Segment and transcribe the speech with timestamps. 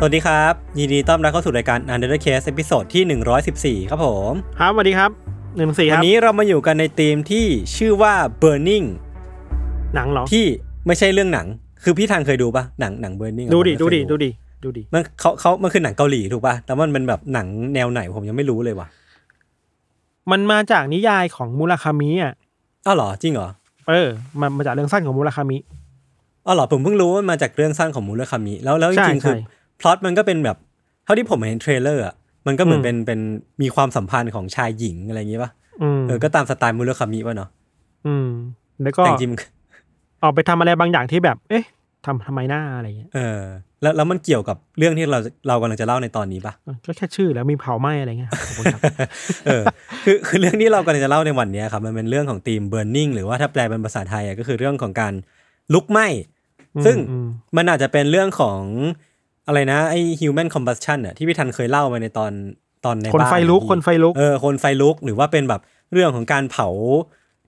[0.00, 5.10] สวัสดีครับ ยินดีต้อนรับเข้าสู่รายการ Untitled Case ตอนที่ 114 ครับผม ครับสวัสดีครับ
[5.56, 7.46] หนึ่งสี่ควันรับนี้เรามาอยู่กันในธีมที่
[7.76, 8.86] ชื่อว่า Burning
[9.94, 10.44] หนังเหรอ ที่
[10.86, 11.46] ไม่ใช่เรื่องหนัง
[11.82, 14.30] คือพี่ทางเคยดูปะหนังหนัง Burning ดูดิ ผมดูไม่เคยดิดูดิ
[14.64, 18.86] ดูดิ มันเขาเขามันคือหนังเกาหลีถูกปะแต่ว่ามันเป็นแบบหนังแนวไหนผมยังไม่รู้เลยว่ะ
[20.30, 22.32] มันมาจากนิยายของมูราคามิอะ
[22.86, 23.48] อ้าวเหรอจริงเหรอ
[23.88, 24.08] เออ
[24.40, 25.58] มันมาจากเรื่องสั้นของมูราคามิ
[26.46, 29.40] อ๋อเหรอผมเพิ่งรู้ว่ามันมาจากเรื่องสั้นของมูราคามิแล้วแล้วใช่จริงๆคือใช่
[29.80, 30.56] พล็อตมันก็เป็นแบบ
[31.04, 32.14] เท่าที่ผมเห็น trailer อะ
[32.46, 33.20] มันก็เหมือนอืมเป็นเป็น
[33.62, 35.50] มีความสัมพันธ์ของชายหญิงอะไรอย่างงี้ป่ะ
[35.82, 37.48] อืมเออก็ตามสไตล์มูราคามิป่ะเนาะ
[38.06, 38.28] อืม
[38.82, 39.40] แล้วก็แต่จริงๆมัน
[40.22, 41.64] ออกไปทำอะไรบางอย่างที่แบบ เอ๊ะ
[42.06, 43.40] ทำทำไมหน้าอะไรเงี้ยเออ
[43.82, 45.18] แล้วแล้วมันเกี่ยวกับเรื่องที่เรา
[45.48, 48.80] เรากำลังจะเล่าในตอนนี้ป่ะเออก็แค่ชื่อแล้วมีเผาไหม้อะไรเงี้ยขอบคุณครับ
[49.46, 49.62] เออ
[50.04, 55.12] คือคือเรื่องที่เรากำลังจะเล่าในวันเนี้ยครับ มันเป็นเรื่องของ theme burning หรือว่าถ้าแปลเป็นภาษาไทยอะก็คือเรื่องของการ
[55.74, 56.06] ลุกไหม้
[56.84, 58.60] ซึ่งอืมมันอาจจะเป็นเรื่องของ
[59.46, 62.32] อะไรนะไอ้ human combustion อะที่พี่ทันเคยเล่ามาในตอน
[62.84, 65.60] ตอนในคนบ้านไฟลุกอะคนไฟลุกเออคนไฟลุกหรือว่าเป็นแบบ
[65.92, 66.68] เรื่องของการเผา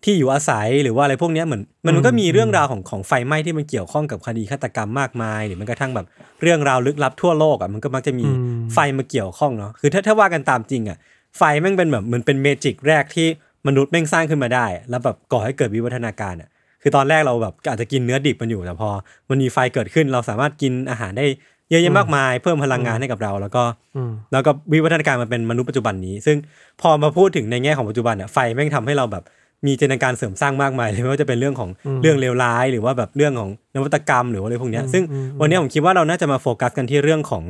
[0.05, 6.07] ที่อยู่อาศัยหรือว่าอะไรพวกเนี้ยเหมือนมันก็มีเรื่องราวของของไฟไหม้ที่มันเกี่ยวข้องกับคดีฆาตกรรมมากมาย หรือแมันกระทั่งแบบ
[6.43, 10.99] เรื่องราวลึกลับทั่วโลกอะมันก็มักจะมีอืมไฟมาเกี่ยวข้องเนาะคือถ้าถ้าว่ากันตามจริงอะ
[11.39, 13.27] ไฟแม่งเป็นแบบเหมือนเป็นเมจิกแรกที่
[13.67, 16.49] มนุษย์แม่งสร้างขึ้นมาได้ แล้วแบบก่อให้เกิดวิวัฒนาการอะ
[16.83, 18.91] คือตอนแรกเราแบบอาจจะกินเนื้อดิบมันอยู่แต่พอ
[19.29, 21.27] มันมีไฟเกิดขึ้นเราสามารถกินอาหารได้
[21.71, 23.63] เยอะแยะมากมายเพิ่มพลังงานให้กับเรา แล้วก็
[23.97, 26.37] อืมแล้วก็วิวัฒนาการมาเป็นมนุษย์ปัจจุบันนี้ ซึ่ง
[26.81, 29.25] พอมาพูดถึงในแง่ของปัจจุบันอะไฟแม่งทำให้เราแบบ
[29.67, 37.43] มีจินตนาการเสริมสร้างมากมายเลยไม่ว่าจะเป็นเรื่องของอืมเรื่องเลวร้าย หรือว่าแบบเรื่องของนวัตกรรมหรือว่าอะไรพวกเนี้ยอืมซึ่งอืมวันนี้ผมคิดว่าเราน่าจะมาโฟกัสกันที่เรื่องของ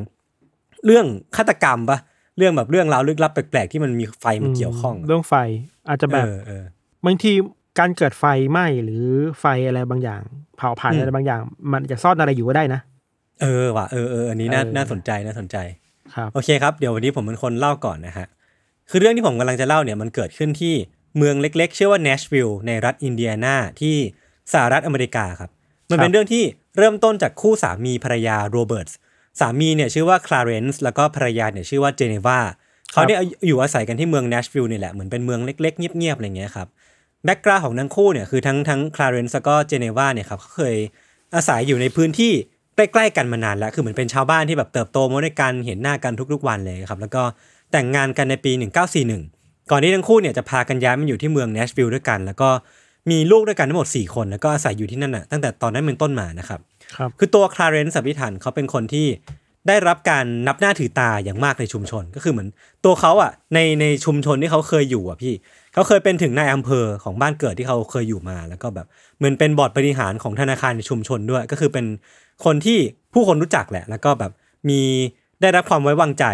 [0.86, 1.06] เรื่อง
[1.36, 1.98] ฆาตกรรมปะ
[2.38, 5.34] เรื่องแบบเรื่องราวลึกลับแปลกๆที่มันมีไฟมาเกี่ยวข้องอะเรื่องไฟ
[5.88, 6.64] อาจจะแบบเออเออ
[7.06, 7.32] บางที
[7.78, 9.04] การเกิดไฟไหม้หรือ
[9.40, 10.22] ไฟอะไรบางอย่าง
[10.56, 11.40] เผาผ่านอืมอะไรบางอย่าง
[11.72, 12.80] มันจะซ่อนอะไรอยู่ก็ได้นะ
[13.40, 15.56] เออว่ะเออเอออันนี้น่าเออน่าสนใจน่าสนใจ
[16.14, 18.26] ครับโอเคครับเดี๋ยววันนี้ผมเป็นคนเล่าก่อนนะฮะ
[18.90, 20.74] คือเรื่องที่ผมกำลังจะเล่าเนี่ยมันเกิดขึ้นที่
[21.16, 23.96] เมืองเล็กๆ ชื่อว่า Nashville ในรัฐอินเดียนาที่
[24.52, 25.50] สหรัฐอเมริกาครับ
[25.90, 26.44] มันเป็นเรื่องที่
[26.78, 28.96] เริ่มต้นจากคู่สามีภรรยาโรเบิร์ตส์
[29.40, 32.38] สามีเนี่ยชื่อว่าคลาเรนซ์แล้วก็ภรรยาเนี่ยชื่อว่าเจเนวา
[32.92, 33.14] เขาได้
[33.46, 36.68] อยู่อาศัยกันที่เมือง Nashville นี่แหละเหมือนเป็นเมืองเล็ก ๆ เงียบๆอะไรเงี้ยครับ
[37.24, 40.76] background ของทั้งคู่เนี่ยคือทั้งทั้งคลาเรนซ์แล้วก็เจเนวาเนี่ยครับเขาเคย
[41.34, 42.32] อาศัยอยู่ในพื้นที่
[42.78, 47.22] ใกล้ๆกันมานานแล้ว คือเหมือนเป็นชาวบ้านที่แบบเติบโตมาด้วยกันเห็นหน้ากันทุกๆวันเลยครับ แล้วก็
[47.72, 48.52] แต่งงานกันในปี
[49.10, 52.48] 1941 ก่อนที่ทั้งคู่เนี่ยจะพากันย้ายมาอยู่ที่เมืองเนชวิลล์ด้วยกัน แล้วก็
[53.10, 56.60] มีลูกด้วยกันทั้งหมด 4 คน แล้วก็อาศัยอยู่ที่นั่นน่ะตั้งแต่ตอนนั้นเป็นต้นมานะครับ
[56.96, 59.06] ครับคือตัวคลาเรนซ์ครับพี่ธัญเขาเป็นคนที่
[59.68, 62.48] ได้รับการนับหน้าถือตาอย่างมากในชุมชนก็คือเหมือน
[62.84, 65.34] ตัวเขาอะในในชุมชนที่เขาเคยอยู่อะพี่
[65.72, 68.86] เขาเคยเป็นถึงนายอำเภอของบ้านเกิดที่เขาเคยอยู่มา แล้วก็แบบ
[69.18, 71.86] เหมือนเป็นบอร์ดบริหารของธนาคารในชุมชนด้วย ก็คือเป็น
[72.44, 72.78] คนที่
[73.14, 74.32] ผู้คนรู้จักแหละ แล้วก็แบบ
[74.68, 74.80] มี
[75.40, 76.24] ได้รับความไว้วางใจ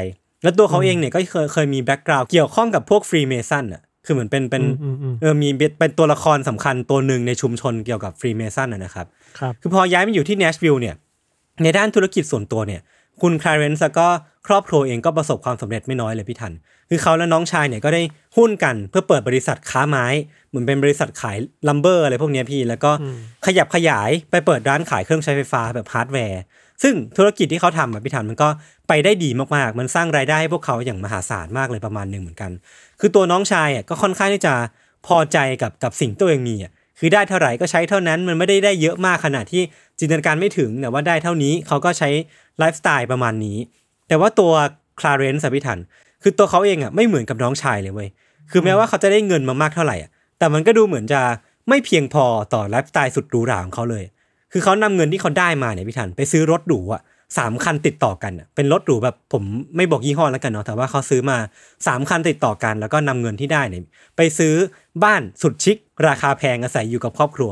[0.42, 5.48] แล้วตัวเขาเองเนี่ยก็เคยเคยมี background เกี่ยวข้องกับพวกฟรีเมซันอะคือเหมือนเป็นเป็นอืมอืมอืมเออมี
[5.78, 9.06] เป็นตัวละครสำคัญตัวหนึ่งในชุมชนเกี่ยวกับฟรีเมซันนะครับ
[9.38, 10.94] ครับ คือพอย้ายมาอยู่ที่เนชวิลล์เนี่ย
[11.62, 12.80] ในด้านธุรกิจส่วนตัวเนี่ย
[13.20, 14.06] คุณคลาเรนซ์แล้วก็
[14.46, 16.52] ครอบครัวเองก็ประสบความสำเร็จไม่น้อยเลยพี่ธัญ
[16.88, 18.02] คือเขาและน้องชายเนี่ยก็ได้
[18.36, 20.06] หุ้นกันเพื่อเปิดบริษัทค้าไม้
[20.48, 21.36] เหมือนเป็นบริษัทขาย
[21.68, 22.90] lumber อะไรพวกเนี้ยพี่ แล้วก็
[23.46, 26.40] ขยับขยายไปเปิดร้านขายเครื่องใช้ไฟฟ้าแบบฮาร์ดแวร์
[26.82, 28.48] ซึ่งธุรกิจที่เขาทำอะพี่ธัญมันก็
[28.88, 32.50] ไปได้ดีมากๆ มันสร้างรายได้ให้พวกเขาอย่างมหาศาลมากเลยประมาณหนึ่งเหมือนกัน
[33.00, 34.54] คือตัวน้องชายอะก็ค่อนข้างที่จะ
[35.06, 39.62] พอใจกับกับสิ่งที่ตัวเองมีอะคือได้เท่าไหร่ก็ใช้เท่านั้นมันไม่ได้ได้เยอะมากขนาดที่
[39.98, 42.08] จินตนาการไม่ถึงแต่ว่าได้เท่านี้เขาก็ใช้
[42.58, 43.58] ไลฟ์สไตล์ประมาณนี้
[44.08, 44.52] แต่ว่าตัว
[45.00, 45.78] คลาเรนซ์สัพิทัน
[46.24, 48.08] คือตัวเขาเองอะไม่เหมือนกับน้องชายเลยเว้ย
[48.50, 51.20] คือแม้ว่าเขาจะได้เงินมามากเท่าไหร่อะแต่มันก็ดูเหมือนจะ
[51.68, 52.24] ไม่เพียงพอ
[52.54, 54.04] ต่อไลฟ์สไตล์สุดหรูหราของเขาเลย
[54.52, 57.02] คือเขานำเงินที่เขาได้มาเนี่ยพี่ทันไปซื้อรถหรูอะ
[57.38, 59.42] สามคันติดต่อกันเป็นรถหรูแบบผม
[59.76, 61.36] ไม่บอกยี่ห้อแล้วกันเนาะแต่ว่าเขาซื้อมา
[61.86, 63.82] สามคันติดต่อกัน แล้วก็นำเงินที่ได้เนี่ย
[64.16, 64.54] ไปซื้อ
[65.04, 65.76] บ้านสุดชิค
[66.06, 67.50] ราคาแพงอาศัยอยู่กับครอบครัว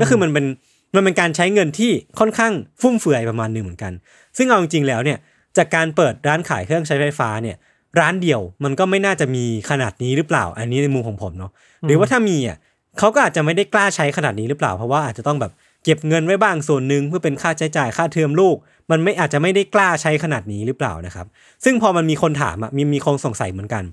[0.00, 0.46] ก็คือมันเป็น
[0.94, 3.92] มันเป็นการใช้เงินที่ค่อนข้างฟุ่มเฟือยประมาณหนึ่งเหมือนกัน
[4.36, 5.18] ซึ่งเอาจริงๆแล้วเนี่ย
[5.56, 7.56] จากการเปิดร้านขายเครื่องใช้ไฟฟ้าเนี่ย
[8.00, 11.50] ร้านเดียวมันก็ไม่น่าจะมีขนาดนี้หรือเปล่า อันนี้ในมุมของผมเนาะ
[11.86, 12.58] หรือว่าถ้ามีอะ
[12.98, 15.52] เขาก็อาจจะไม่ได้กล้าใช้ขนาดนี้หรือเปล่า เพราะว่าอาจจะต้องแบบ
[15.84, 18.56] เก็บเงินไว้บ้างส่วนหนึ่งเพื่อเป็นค่าใช้จ่ายค่าเทอมลูก
[18.90, 21.26] มันไม่อาจจะไม่ได้กล้าใช้ขนาดนี้หรือเปล่านะครับ
[21.64, 23.84] ซึ่งพอมันมีคนถามอะมีมีคนสงสัยเหมือนกัน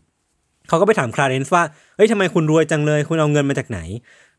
[0.67, 1.63] เขาก็ไปถามคลาเรนซ์ว่า
[1.95, 3.79] เฮ้ยทำไมคุณรวยจังเลยคุณเอาเงินมาจากไหน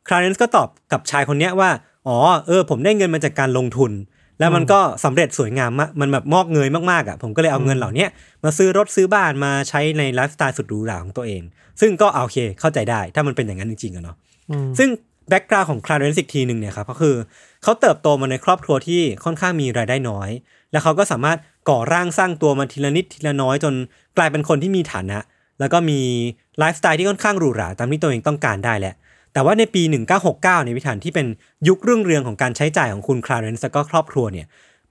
[0.08, 1.70] คลาเรนซ์ก็ตอบกับชายคนเนี้ยว่า
[2.06, 2.16] อ๋อ
[2.46, 3.92] เออผมได้เงินมาจากการลงทุน
[4.40, 8.08] แล้วมันก็สำเร็จสวยงามมากมันแบบงอกเงยมากๆอะผมก็เลยเอาเงินเหล่าเนี้ย
[8.44, 11.42] มาซื้อรถซื้อบ้านมาใช้ในไลฟ์สไตล์สุดหรูหราของตัวเอง
[11.80, 14.16] ซึ่งก็โอเคเข้าใจได้ถ้ามันเป็นอย่างนั้นจริงๆอะเนาะ
[14.50, 14.88] อืมซึ่ง
[15.28, 17.14] background ของคลาเรนซ์อีกทีหนึ่งเนี่ยครับก็คือ
[17.62, 20.30] เขาเติบโตมาในครอบครัวที่ค่อนข้างมีรายได้น้อย
[20.72, 21.38] แล้วเขาก็สามารถ
[21.68, 23.74] ก่อร่างสร้างตัวมาทีละนิดทีละน้อยจน
[24.16, 25.18] กลายเป็นคนที่มีฐานะ
[25.60, 26.00] แล้วก็มี
[26.58, 28.94] ไลฟ์สไตล์ที่ค่อนข้างหรูหราตามที่ตัวเองต้องการได้แหละ
[29.32, 29.82] แต่ว่าในปี
[30.24, 31.26] 1969ในวิถีที่เป็น
[31.68, 34.46] ยุครุ่งเรืองของการใช้จ่ายของคุณคลาเรนซ์แล้วก็ครอบครัวเนี่ย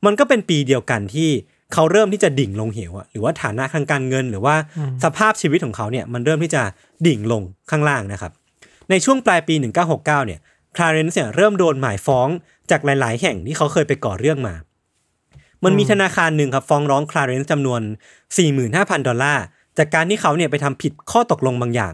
[0.05, 1.29] มันก็เป็นปีเดียวกันที่
[1.73, 4.55] เขาเริ่มที่จะดิ่งลงเหวอะหรือว่าฐานะทางการเงิน หรือว่า
[5.03, 6.61] สภาพชีวิตของเขาเนี่ยมันเริ่มที่จะ
[7.07, 8.31] ดิ่งลงข้างล่างนะครับ
[8.89, 9.55] ในช่วงปลายปี
[9.85, 10.39] 1969เนี่ย
[10.75, 12.27] คลาเรนซ์เนี่ยเริ่มโดนหมายฟ้อง
[12.71, 14.55] จากหลาย ๆ แห่งที่เขาเคยไปก่อเรื่องมา
[15.63, 17.81] มันมีธนาคารหนึ่งครับฟ้องร้องคลาเรนซ์จำนวน
[18.45, 19.43] 45,000 ดอลลาร์
[19.77, 21.93] จากการที่เขาเนี่ยไปทำผิดข้อตกลงบางอย่าง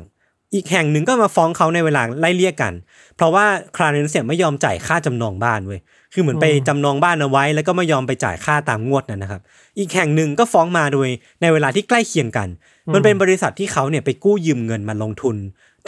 [0.55, 2.73] อีกแห่งหนึ่งก็มาฟ้องเขาในเวลาไล่เลี่ยกัน
[3.17, 5.79] เพราะว่าคลาเรนซ์เนี่ยไม่ยอมจ่ายค่าจำนองบ้านเว้ย
[6.13, 9.41] คือเหมือนไปจำนองบ้านเอาไว้ แล้วก็ไม่ยอมไปจ่ายค่าตามงวดนั้นนะครับ
[9.79, 11.07] อีกแห่งหนึ่งก็ฟ้องมาโดย
[11.41, 12.47] ในเวลาที่ใกล้เคียงกัน
[12.93, 15.35] มันเป็นบริษัทที่เขาเนี่ยไปกู้ยืมเงินมาลงทุน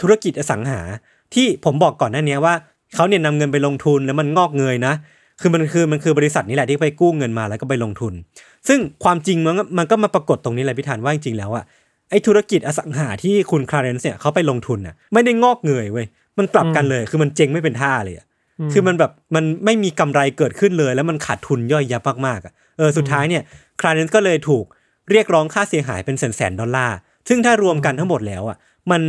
[0.00, 0.80] ธุรกิจอสังหา
[1.34, 2.54] ที่ผมบอกก่อนหน้านี้ว่า
[2.94, 4.94] เขาเนี่ยนำเงินไปลงทุนแล้วมันงอกเงยนะ
[5.40, 8.12] คือมันคือมันคือบริษัทนี้แหละที่ไปกู้เงินมาแล้วก็ไปลงทุน
[8.68, 11.64] ซึ่งความจริงมันก็มันก็มาปรากฏตรงนี้เลยพี่ธันว่าจริงๆแล้วอะ
[12.10, 16.06] ไอ้ธุรกิจอสังหาที่คุณคลาเรนซ์เนี่ยเขาไปลงทุนน่ะไม่ได้งอกเงยเว้ย
[16.38, 18.26] มันกลับกันเลย คือมันเจ๊งไม่เป็นท่าเลยอะ
[18.72, 23.42] คือมันแบบมันไม่มีกำไรเกิดขึ้นเลย แล้วมันขาดทุนย่อยยับมากๆอะเออสุดท้ายเนี่ย
[23.80, 24.64] คลาเรนซ์ก็เลยถูก
[25.10, 26.96] เรียกร้องค่าเสียหายเป็นแสนๆดอลลาร์
[27.28, 28.56] ซึ่งถ้ารวมกันทั้งหมดแล้วอะ
[28.90, 29.02] มัน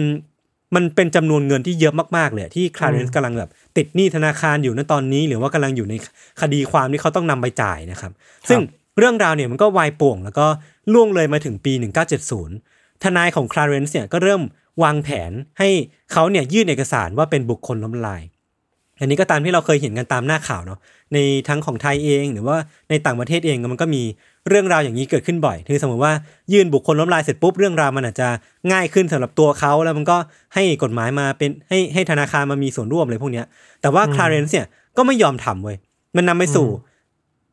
[0.76, 5.94] มันเป็นจำนวนเงินที่เยอะมากๆเลยที่คลาเรนซ์กำลังแบบติดหนี้ธนาคารอยู่ณตอนนี้ หรือว่ากำลังอยู่ใน
[6.42, 8.12] คดีความที่เขาต้องนำไปจ่ายนะครับ
[8.50, 8.60] ซึ่ง
[8.98, 10.46] เรื่องราวเนี่ยมันก็วายป่วง แล้วก็
[10.94, 14.42] ล่วงเลยมาถึงปี 1970 ทนายของคลาเรนซ์เนี่ยก็เริ่ม
[14.84, 15.70] วางแผนให้
[16.12, 18.22] เขาเนี่ยยื่นเอกสารว่าเป็นบุคคลล้มละลาย
[19.00, 20.80] อันนี้ก็ตามที่เราเคยเห็นกันตามหน้าข่าวเนาะ
[21.14, 21.18] ใน
[21.48, 22.58] ทั้งของไทยเองหรือว่า
[22.90, 24.02] ในต่างประเทศเองมันก็มี
[24.50, 26.14] เรื่องราวอย่างนี้เกิดขึ้นบ่อยคือสมมติว่า
[26.54, 28.28] ยื่นบุคคลล้มละลายเสร็จปุ๊บเรื่องราวมันอาจจะ
[28.72, 30.18] ง่ายขึ้นสำหรับตัวเขาแล้วมันก็
[30.54, 33.46] ให้กฎหมายมาเป็นให้ให้ธนาคารมามีส่วนร่วมอะไรพวกเนี้ย
[33.82, 34.68] แต่ว่าคลาเรนซ์เนี่ย
[34.98, 35.78] ก็ไม่ยอมทำเว้ย
[36.16, 36.68] มันนำไปสู่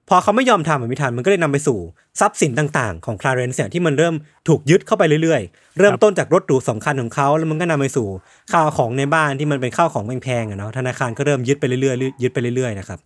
[0.08, 1.78] พอเขาไม่ยอมทำแบบพี่ทันมันก็เลยนำไปสู่
[2.20, 4.14] ทรัพย์สินต่างๆ ของคลาเรนซ์เนี่ยที่มันเริ่ม
[4.48, 8.06] ถูกยึดเข้าไปเรื่อยๆ เริ่มต้นจากรถหรูสองคันของเขาแล้วมันก็นำไปสู่
[8.52, 12.98] ข้าวของในบ้านที่มันเป็นข้าวของแพงๆอะเนาะธนาคารก็เริ่มยึดไปเรื่อยๆยึดไปเรื่อยๆนะครับ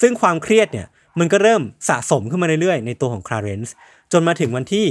[0.00, 0.86] ซึ่งความเครียดเนี่ย
[1.18, 3.74] มันก็เริ่มสะสมขึ้นมาเรื่อยๆในตัวของคลาเรนซ์
[4.12, 4.86] จนมาถึงวันที่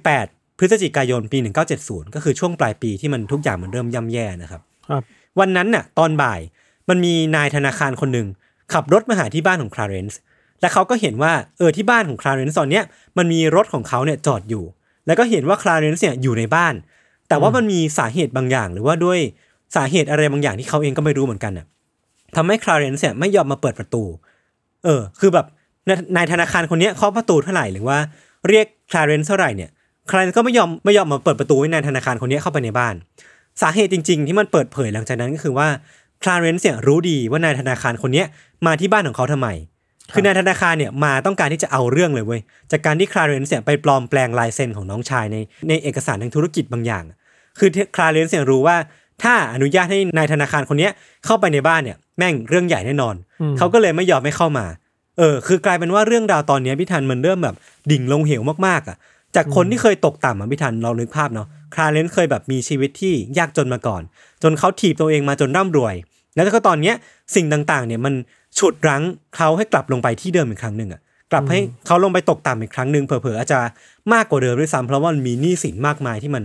[0.00, 1.38] 18 พฤศจิกายนปี
[1.76, 5.02] 1970 ก็คือช่วงปลายปีที่มันทุกอย่างมันเริ่มย่ำแย่นะครับครับ
[5.40, 6.40] วันนั้นน่ะตอนบ่าย
[6.88, 8.28] มันมีนายธนาคารคนหนึ่ง
[8.72, 10.20] ขับรถมาหาที่บ้านของคลาเรนซ์
[10.60, 12.84] และเขาก็เห็นว่าเออที่บ้านของคลาเรนซ์ตอนเนี้ย
[13.18, 14.64] มันมีรถของเขาเนี่ยจอดอยู่
[15.06, 16.74] แล้วก็เห็นว่าคลาเรนซ์เนี่ยอยู่ในบ้าน
[17.28, 19.18] แต่ว่ามันมีสาเหตุบางอย่าง หรือว่าด้วย
[19.76, 21.66] สาเหตุอะไรบางอย่างที่เขาเองก็ไม่รู้เหมือนกันน่ะ
[22.36, 24.02] ทำให้คลาเรนซ์เนี่ยไม่ยอมมาเปิดประตู
[24.84, 25.46] เออ คือแบบ
[26.16, 27.98] นายธนาคารคนนี้เคาะประตูเท่าไหร่หรือว่า
[28.48, 29.70] เรียกคลาเรนซ์เท่าไหร่เนี่ย
[30.10, 32.94] คลาเรนซ์ก็ไม่ยอมไม่ยอมมาเปิดประตูให้นายธนาคารคนนี้เข้าไปในบ้าน
[33.62, 35.68] สาเหตุจริง ๆ ที่มันเปิดเผยหลังจากนั้นก็คือว่า
[36.22, 38.24] คลาเรนซ์เนี่ยรู้ดีว่านายธนาคารคนนี้
[38.66, 39.48] มาที่บ้านของเขาทำไม
[40.12, 42.40] คือนายธนาคารเนี่ยมาต้องการที่จะเอาเรื่องเลยเว้ย
[42.70, 45.36] จากการที่คลาเรนซ์เนี่ยไปปลอมแปลงลายเซ็นของน้องชายใน
[45.68, 47.04] ในเอกสารทางธุรกิจบางอย่าง
[47.58, 48.76] คือคลาเรนซ์เนี่ยรู้ว่า
[49.22, 50.92] ถ้าอนุญาตให้นายธนาคารคนเนี้ย
[51.26, 53.14] เข้าไปในบ้านเนี่ยแม่งเรื่องใหญ่แน่นอน
[53.58, 54.66] เขาก็เลยไม่ยอมให้เข้ามา
[55.18, 57.56] เออ คือกลายเป็นว่าเรื่องราวตอนเนี้ยพี่ทันมันเริ่มแบบ
[57.90, 58.96] ดิ่งลงเหวมากๆอะ
[59.36, 64.02] จากคนที่เคยตกต่ำอะพี่ทันเรานึกภาพเนาะ คลาเรนซ์เคยแบบมีชีวิตที่ยากจนมาก่อน
[64.42, 65.94] จนเขาถีบตัวเองมาจนร่ำรวย
[66.34, 66.94] แล้วก็ตอนเนี้ย
[67.34, 68.14] สิ่งต่างๆ เนี่ยมัน
[68.58, 69.02] ฉุดรั้ง
[69.36, 71.00] เขาให้กลับลงไปที่เดิมอีกครั้งหนึ่งอะ
[71.32, 73.60] กลับให้เขาลงไปตกต่ำอีกครั้งหนึ่งเผลอๆอาจจะ
[74.12, 76.44] มากกว่าเดิมด้วยซ้ำเพราะว่ามันมีหนี้สินมากมายที่มัน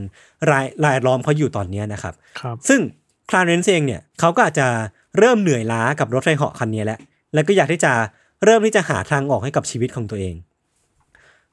[0.52, 2.80] รายรายล้อมเขาอยู่ตอนเนี้ยนะครับครับซึ่ง
[3.30, 4.68] คลาเรนซ์เองเนี่ยเขาก็อาจจะ
[5.18, 7.00] เริ่มเหนื่อยล้ากับรถไฟเหาะคันนี้แล้ว
[7.34, 7.92] แล้วก็อยากที่จะ
[8.44, 10.36] เริ่มที่จะหาทางออกให้กับชีวิตของตัวเอง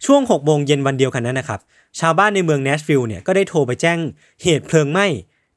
[0.05, 1.61] ช่วง6โมงเย็นวันเดียวกันนั้นนะครับ
[2.01, 3.99] ชาวบ้านในเมืองเนชวิลล์เนี่ยก็ได้โทรไปแจ้ง
[4.43, 5.07] เหตุเพลิงไหม้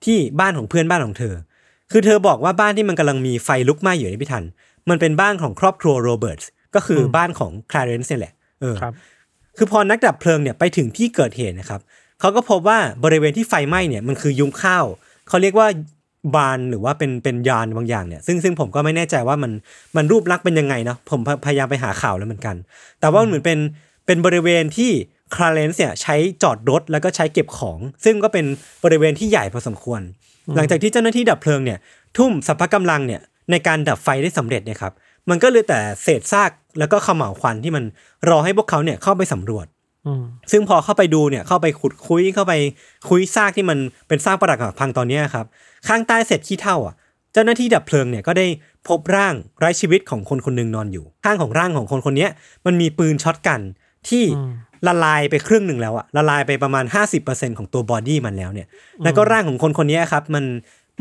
[0.06, 1.36] ที่บ้านของเพื่อนบ้านของเธอ
[1.92, 4.44] คือเธอบอกว่าบ้านที่มันกำลังมีไฟลุกไหม้อยู่เนี่ยพี่ทัน
[4.90, 8.94] มันเป็นบ้านของครอบครัวโรเบิร์ตส์ก็คือบ้านของคลาเรนซ์เนี่ยแหละเอออครับ
[9.58, 11.82] คือพอนักดับเพลิงเนี่ยไปถึงที่เกิดเหตุนะครับ
[12.20, 14.86] เขาก็พบว่าบริเวณที่ไฟไหม้เนี่ยมันคือยุ้งข้าว
[15.28, 15.68] เขาเรียกว่า
[16.36, 19.52] barn หรือว่าเป็นเป็นยานบางอย่างเนี่ย ซึ่งซึ่งผมก็ไม่แน่ใจว่ามัน
[19.96, 22.56] มันรูปลักษณ์เป็นยังไงเนาะผมพยายามไปหาข่าวแล้วเหมือนกัน
[23.00, 23.60] แต่ว่ามันเหมือนเป็น
[24.06, 24.92] เป็นบริเวณที่
[25.36, 28.46] คลาเรนซ์เนี่ยใช้จอดรถแล้วก็ใช้เก็บของ ซึ่งก็เป็น
[28.84, 30.02] บริเวณที่ใหญ่พอสมควร
[30.56, 31.80] หลังจากที่เจ้าหน้าที่ดับเพลิงเนี่ย
[32.18, 33.22] ทุ่มสรรพกำลังเนี่ย
[33.52, 34.94] ในการดับไฟได้สำเร็จเนี่ยครับ
[35.30, 37.84] มันก็เหลยแต่เศษซากแล้วก็เขม่าวควันที่มัน
[38.30, 39.66] รอให้พวกเขาเนี่ยเข้าไปสำรวจ
[40.08, 42.54] อืมซึ่งพอเข้าไปดูเนี่ยเข้าไปขุดคุยเข้าไป
[43.10, 45.46] คุยซากที่มันเป็นซากปรักหักพังตอนเนี้ยครับ
[45.88, 46.96] ข้างใต้เศษขี้เถ้าอะ
[47.34, 48.48] เจ้าหน้าที่ดับเพลิงเนี่ยก็ได้
[48.88, 52.32] พบร่างไร้ชีวิตของคนคนหนึ่งนอนอยู่ ข้างของร่างของคนคนเนี้ย
[52.66, 53.62] มันมีปืน shotgun
[54.10, 54.24] ที่
[54.88, 56.86] ละลายไปครึ่งหนึ่งแล้วอะละลายไปประมาณ
[57.22, 58.68] 50%ของตัว body มันแล้วเนี่ย
[59.04, 60.44] แล้วก็ร่างของคนคนเนี้ยครับ มัน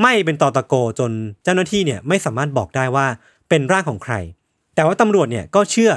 [0.00, 1.10] ไหม้เป็นตอตะโกจน
[1.44, 3.06] เจ้าหน้าที่เนี่ยไม่สามารถบอกได้ว่า
[3.48, 4.14] เป็นร่างของใคร
[4.74, 5.92] แต่ว่าตำรวจเนี่ยก็เชื่อ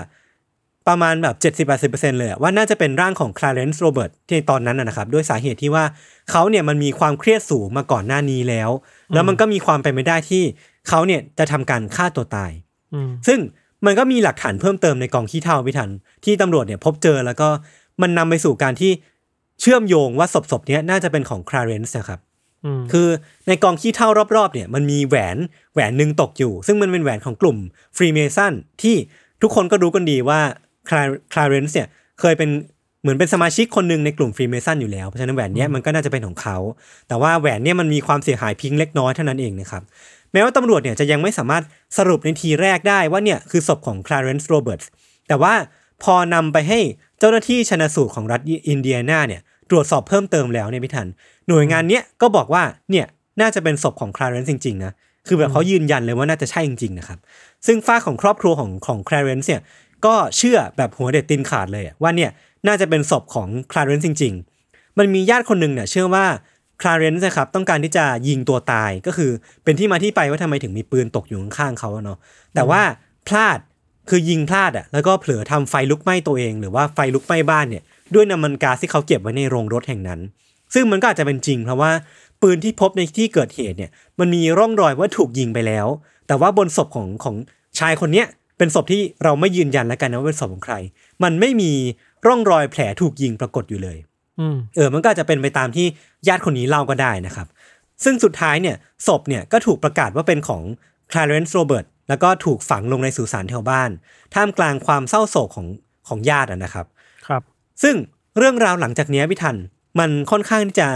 [0.87, 1.35] ประมาณแบบ
[1.77, 5.85] 70-80%เลยอะว่าน่าจะเป็นร่างของคลาเรนซ์โรเบิร์ตที่ตอนนั้นนะนะครับด้วยสาเหตุที่ว่า
[6.31, 8.69] เขาเนี่ยมันมีความเครียดสูงมาก่อนหน้านี้แล้ว
[9.13, 10.43] แล้วมันก็มีความเป็นไปได้ที่
[10.89, 12.51] เขาเนี่ยจะทำการฆ่าตัวตาย
[12.93, 13.39] อืมซึ่ง
[13.85, 15.89] มันก็มีหลักฐานเพิ่มเติมในกองขี้เถ้าพี่ทัน
[16.25, 17.49] ที่ตำรวจเนี่ยพบเจอแล้วก็
[18.01, 18.91] มันนำไปสู่การที่
[19.61, 22.26] เชื่อมโยงว่าศพศพๆเนี้ยน่าจะเป็นของคลาเรนซ์นะครับอืม
[22.91, 23.07] คือ
[23.47, 25.37] ในกองขี้เถ้ารอบๆเนี่ยมันมีแหวน
[25.73, 27.57] แหวนหนึ่งตกอยู่ ซึ่งมันเป็นแหวนของกลุ่ม
[27.97, 28.95] Freemason ที่
[29.41, 30.39] ทุกคนก็รู้กันดีว่า
[31.33, 31.87] คลาเรนซ์เนี่ย
[32.19, 32.49] เคยเป็น
[33.01, 36.57] เหมือนเป็นสมาชิกคนหนึ่งในกลุ่ม Freemason อยู่แล้ว เพราะฉะนั้นแหวนเนี้ยมันก็น่าจะเป็นของเขา
[37.07, 39.83] แต่ว่าแหวนเนี่ยมันมีความเสียหายเพียงเล็กน้อยเท่านั้นเองนะครับ
[40.33, 41.63] แม้ว่าตำรวจเนี่ยจะยังไม่สามารถ
[41.97, 44.89] สรุปในทีแรกได้ว่าเนี่ยคือศพของคลาเรนซ์โรเบิร์ตส์
[45.27, 45.53] แต่ว่า
[46.03, 46.79] พอนำไปให้
[47.19, 51.07] เจ้าหน้าที่ชันสูตรของรัฐอินเดียนาเนี่ย ตรวจสอบเพิ่มเติมแล้วเนี่ยพี่ทัน
[51.47, 53.05] หน่วยงานเนี้ยก็บอกว่าเนี่ย
[53.41, 54.93] น่าจะเป็นศพของคลาเรนซ์จริงๆนะ
[55.27, 57.19] คือแบบเขายืนยันเลยว่าน่าจะใช่จริงๆนะครับ
[57.67, 59.61] ซึ่งฝั่งของครอบครัวของของคลาเรนซ์เนี่ย
[60.05, 62.31] ก็เชื่อแบบหัวเด็ดตีนขาดเลยว่าเนี่ย
[62.67, 64.33] น่าจะเป็นศพของคลาเรนซ์จริง
[64.67, 66.25] ๆ มันมีญาติคนหนึ่งเนี่ยเชื่อว่า
[66.81, 69.31] คลาเรนซ์นะครับต้องการที่จะยิงตัวตายก็คือ
[69.63, 72.17] เป็นที่มาที่ไปว่าทำไมถึงมีปืนตกอยู่ข้างๆเขาเนาะ
[72.55, 72.81] แต่ว่า
[73.27, 73.59] พลาด
[74.09, 77.83] คือยิงพลาดอะแล้วก็เผลอทำไฟลุกไหม้ตัวเอง หรือว่าไฟลุกไหม้บ้านเนี่ย
[78.15, 80.19] ด้วยน้ำมันก๊าดที่เขาเก็บไว้ในโรงรถแห่งนั้น
[80.73, 81.91] ซึ่งมันก็อาจจะเป็นจริงเพราะว่า
[82.41, 85.87] ปืนที่พบในที่เกิดเหตุเนี่ยมันมีร่องรอยว่าถูกยิงไปแล้ว
[86.27, 87.35] แต่ว่าบนศพของของ
[87.79, 90.75] ชายคนเนี้ยเป็นศพที่เราไม่ยืนยันแล้วกันนะว่าเป็นศพของใคร
[91.23, 91.71] มันไม่มี
[92.27, 93.97] ร่องรอยแผลถูกยิงปรากฏอยู่เลย
[94.39, 95.85] อืมเออ มันก็อาจจะเป็นไปตามที่
[96.27, 97.47] ญาติคนนี้เล่าก็ได้นะครับ
[98.03, 98.75] ซึ่งสุดท้ายเนี่ย
[99.07, 100.63] ศพเนี่ยก็ถูกประกาศว่าเป็นของ
[101.11, 103.89] คลาเรนซ์โรเบิร์ตแล้วก็ถูกฝังลงในสุสานแถวบ้าน
[104.33, 105.67] ท่ามกลางความเศร้าโศกของ
[106.07, 106.96] ของญาติอะนะครับครับ
[107.83, 107.95] ซึ่ง
[108.37, 109.55] เรื่องราวหลังจากเนี้ยพี่ทัน
[109.99, 110.89] มันค่อนข้างที่จะ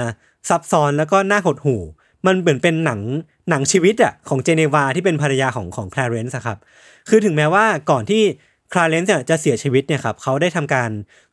[0.49, 1.81] ซับซ้อนแล้วก็น่าหดหู่
[2.25, 2.99] มันเหมือนเป็นหนัง
[3.49, 6.57] หนังชีวิตอะของเจเนวาที่เป็นภรรยาของของคลาเรนซ์ครับ
[7.09, 8.21] คือถึงแม้ว่าก่อนที่
[8.73, 10.89] คลาเรนซ์เนี่ยจะเสียชีวิตเนี่ยครับเขาได้ทำการ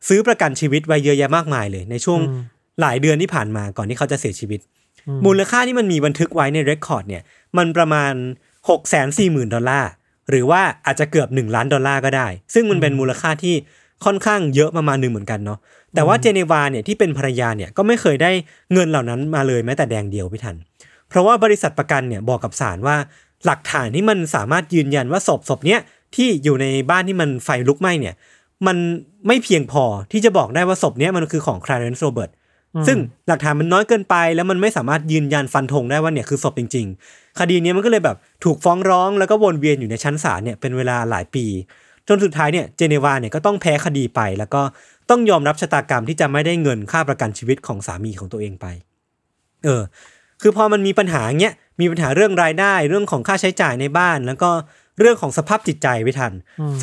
[0.07, 2.43] ซื้อประกันชีวิตไว้เยอะแยะมากมายเลย ในช่วงอืม
[2.81, 4.59] หลายเดือนที่ผ่านมาก่อนที่เขาจะเสียชีวิต
[5.25, 7.23] มูลค่าที่มันมีบันทึกไว้ใน record เนี่ย
[7.57, 8.13] มันประมาณ
[8.67, 9.91] 6 4 0 0 0 0ดอลลาร์
[10.29, 13.55] หรือว่าอาจจะเกือบ 1 ล้านดอลลาร์ก็ได้ ซึ่งมันเป็นมูลค่าที่
[14.05, 15.59] ค่อนข้างเยอะประมาณหนึ่งเหมือนกันเนาะ
[15.95, 18.31] แต่ว่าเจเนวาเนี่ยที่เป็นภรรยาเนี่ยก็ไม่เคยได้
[18.73, 20.55] เงินเหล่านั้นมาเลยแม้แต่แดงเดียวพี่ทัน
[21.09, 22.95] เพราะว่าบริษัทประกันเนี่ยบอกกับศาลว่า
[23.45, 25.79] หลักฐานที่มันสามารถยืนยันว่าศพศพเนี้ย
[26.15, 28.15] ที่อยู่ในบ้านที่มันไฟลุกไหม้เนี่ย
[28.67, 28.77] มัน
[29.27, 32.31] ไม่เพียงพอที่จะบอกได้ว่าศพเนี้ยมันคือของคลาเรนซ์โรเบิร์ต
[32.87, 41.45] ซึ่งหลักฐานมันน้อยเกินไป แล้วมันไม่สามารถยืนยันฟันธงได้ว่าเนี่ยคือศพจริง ๆ คดีเนี้ยมันก็เลยแบบถูกฟ้องร้องแล้วก็วนเวียนอยู่ในชั้นศาลเนี่ยเป็นเวลาหลายปี
[42.09, 44.61] จนสุดท้ายเนี่ยเจเนวาเนี่ยก็ต้องแพ้คดีไป แล้วก็
[45.09, 48.65] ต้องยอมรับชะตากรรมที่จะไม่ได้เงินค่าประกันชีวิตของสามีของตัวเองไป
[49.65, 49.81] เออ
[50.41, 54.49] คือพอมันมีปัญหาเงี้ยมีปัญหาเรื่องรายได้เรื่องของค่าใช้จ่ายในบ้าน แล้วก็
[54.99, 56.33] เรื่องของสภาพจิตใจไม่ทัน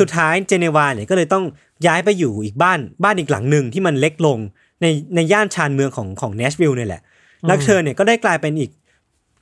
[0.00, 1.44] สุดท้ายเจเนวาเนี่ยก็เลยต้อง
[1.86, 4.38] ย้ายไปอยู่อีกบ้านบ้านอีกหลังหนึ่งที่มันเล็กลง
[4.82, 7.02] ในในย่านชานเมืองของของเนชวิลล์เนี่ยแหละ
[7.46, 8.70] แล้วเธอเนี่ยก็ได้กลายเป็นอีก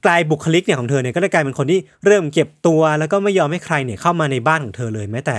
[0.04, 5.36] กลายบุคลิกเนี่ยของเธอเนี่ยก็ได้กลายเป็นคนที่เริ่มเก็บตัว แล้วก็ไม่ยอมให้ใครเนี่ยเข้ามาในบ้านของเธอเลยแม้แต่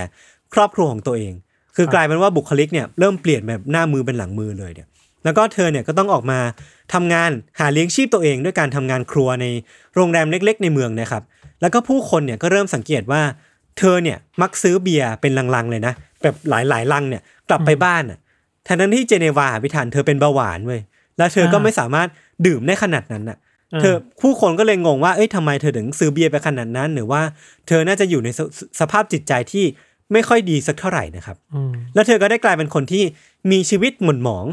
[0.55, 1.33] ครอบครัวของตัวเอง
[1.75, 4.87] คือกลายเป็นว่าบุคลิกเนี่ยเริ่มเปลี่ยนแบบหน้ามือเป็นหลังมือเลยเนี่ย
[5.23, 6.39] แล้วก็เธอเนี่ยก็ต้องออกมา
[6.93, 9.45] ทำงานหาเลี้ยงชีพตัวเอง ด้วยการทำงานครัวใน
[9.95, 11.23] โรงแรมเล็ก ๆ ในเมืองนะครับ
[11.61, 13.21] แล้วก็ผู้คนเนี่ยก็เริ่มสังเกตว่า
[13.79, 18.19] เธอเนี่ยมักซื้อเบียร์เป็นลังๆเลยนะแบบหลายๆลังเนี่ยกลับไปบ้านอะ
[18.67, 20.81] ทั้งนั้นที่เจเนวาพิธานเธอเป็นเบาหวานเว้ย
[21.17, 22.07] แล้วเธอก็อ่าไม่สามารถ
[22.45, 23.37] ดื่มได้ขนาดนั้นอะ
[23.73, 27.21] อ่าเธอผู้คนก็เลยงงว่าเอ้ยทำไมเธอถึงซื้อเบียร์ไปขนาดนั้น หรือว่า
[27.67, 29.65] เธอน่าจะอยู่ในสสสภาพจิตใจที่
[30.13, 33.03] ไม่ค่อยดีสักเท่าไหร่นะครับอืมแล้วเธอก็ได้กลายเป็นคนที่
[33.51, 34.45] มีชีวิตหม่นหมอง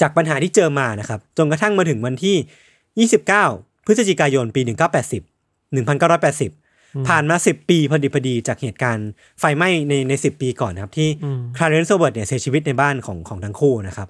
[0.00, 9.08] จากปัญหาที่เจอมานะครับจนกระทั่งมาถึงวันที่ 29 พฤศจิกายนปี 1980 1980 ผ่านมา 10 ปีพอดีพอดีจากเหตุการณ์
[9.40, 14.08] ไฟไหม้ในในสิปีก่อนนะครับ ที่อืมคลาเรนซ์โรเบิร์ตเนี่ยเสียชีวิตในบ้านของของทั้งคู่นะครับ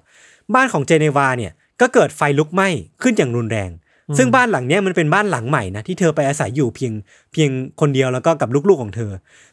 [0.55, 2.69] บ้านของเจเนวาเนี่ยก็เกิดไฟลุกไหม้
[3.01, 3.69] ขึ้นอย่างรุนแรง
[4.17, 6.93] ซึ่งบ้านหลังเนี้ยมันเป็นบ้านหลังใหม่นะที่เธอไปอาศัยอยู่เพียง
[7.31, 7.49] เพียง
[7.81, 9.11] คนเดียวแล้วก็กับลูกๆของเธอ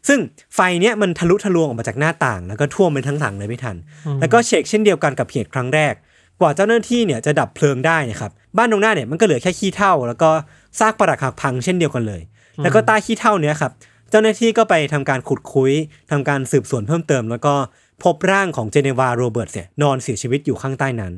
[0.08, 0.18] ซึ่ง
[0.54, 3.76] ไฟเนี้ยมันทะลุทะลวงออกมาจากหน้าต่าง แล้วก็ท่วมไปทั้งหลังเลยไม่ทัน
[4.20, 5.94] แล้วก็เชกเช่นเดียวกันกับเหตุครั้งแรก
[6.40, 10.30] กว่าเจ้าหน้าที่เนี่ยจะดับเพลิงได้เนะครับบ้านตรงหน้าเนี่ยมันก็เหลือแค่ขี้เถ้าแล้วก็
[10.78, 12.22] ซากปรักหักพังเช่นเดียวกันเลย
[12.62, 13.72] แล้วก็ใต้ขี้เถ้าเนี้ยครับ
[14.10, 15.72] เจ้าหน้าที่ก็ไปทำการขุดคุย
[16.10, 17.54] ทำการสืบสวนเพิ่มเติม แล้วก็
[18.02, 21.12] พบร่างของเจเนวาโรเบิร์ตเนี่ยนอนเสียชีวิตอยู่ข้างใต้นั้น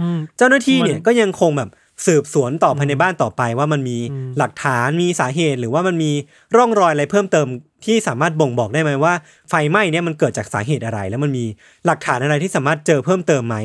[0.00, 1.70] อืมเจ้าหน้าที่เนี่ยมันก็ยังคงแบบ
[2.06, 6.12] สืบสวนต่อภายในบ้านต่อไปว่ามันมีอืมหลักฐานมีสาเหตุ หรือว่ามันมี
[6.56, 7.46] ร่องรอยอะไรเพิ่มเติม
[7.84, 9.14] ที่สามารถบ่งบอกได้ไหมว่า
[9.48, 11.44] ไฟไหม้เนี่ยมันเกิดจากสาเหตุอะไร แล้วมันมี
[11.86, 13.56] หลักฐานอะไรที่สามารถเจอเพิ่มเติมไหม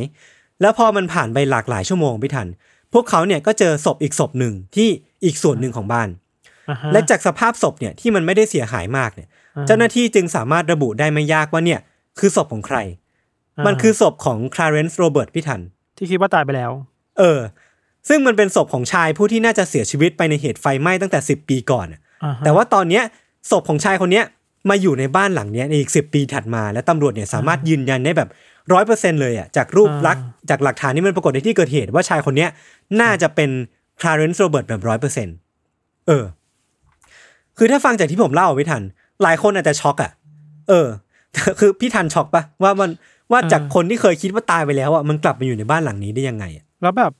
[0.61, 2.47] แล้วพอมันผ่านไปหลากหลายชั่วโมงพี่ทัน
[2.93, 4.89] พวกเขาเนี่ยก็เจอศพอีกศพหนึ่งที่
[5.25, 6.09] อีกส่วนหนึ่งของบ้าน
[6.69, 11.79] อ่าฮะและจากสภาพศพเนี่ยที่มันไม่ได้เสียหายมากเนี่ยอ่าเจ้าหน้าที่จึงสามารถระบุได้ไม่ยากว่าเนี่ย
[12.19, 12.77] คือศพของใคร
[13.65, 15.61] มันคือศพของคลาเรนซ์โรเบิร์ตพี่ทัน
[15.97, 16.71] ที่คิดว่าตายไปแล้ว
[17.19, 17.39] เออ
[18.09, 23.03] ซึ่งมันเป็นศพของชายผู้ที่น่าจะเสียชีวิตไปในเหตุไฟไหม้ตั้งแต่ 10 ปีก่อนอะอ่าฮะแต่ว่าตอนเนี้ย
[23.51, 24.25] ศพของชายคนเนี้ย
[24.69, 28.29] มาอยู่ในบ้านหลังเนี้ยในอีก 10 ปีถัดมา และตำรวจเนี่ยสามารถยืนยันได้แบบ
[28.73, 32.49] ร้อยเปอร์เซ็นต์เลยอะจากรูปลักษณ์จากหลักฐานที่มันปรากฏในที่เกิดเหตุว่าชายคนเนี้ย
[33.01, 33.49] น่าจะเป็น
[34.01, 35.27] คลาเรนซ์โรเบิร์ตแบบร้อยเปอร์เซ็นต์
[36.07, 36.23] เออ
[37.57, 38.81] คือถ้าฟังจากที่ผมเล่าไม่ทัน
[39.23, 40.11] หลายคนอาจจะช็อกอะ
[40.69, 40.87] เออ
[41.59, 42.89] คือพี่ทันช็อกปะว่ามัน
[43.31, 47.11] ว่าจากคนที่เคยคิดว่าตายไปแล้วอะมันกลับมาอยู่ในบ้านหลังนี้ได้ยังไงอะแล้วแบบ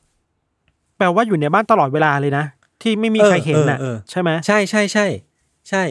[0.98, 2.46] แปลว่าอยู่ในบ้านตลอดเวลาเลยนะ
[2.82, 5.06] ที่ไม่มีเออใครเห็นน่ะเออเออใช่ไหมใช่ใช่ใช่
[5.70, 5.84] ใช่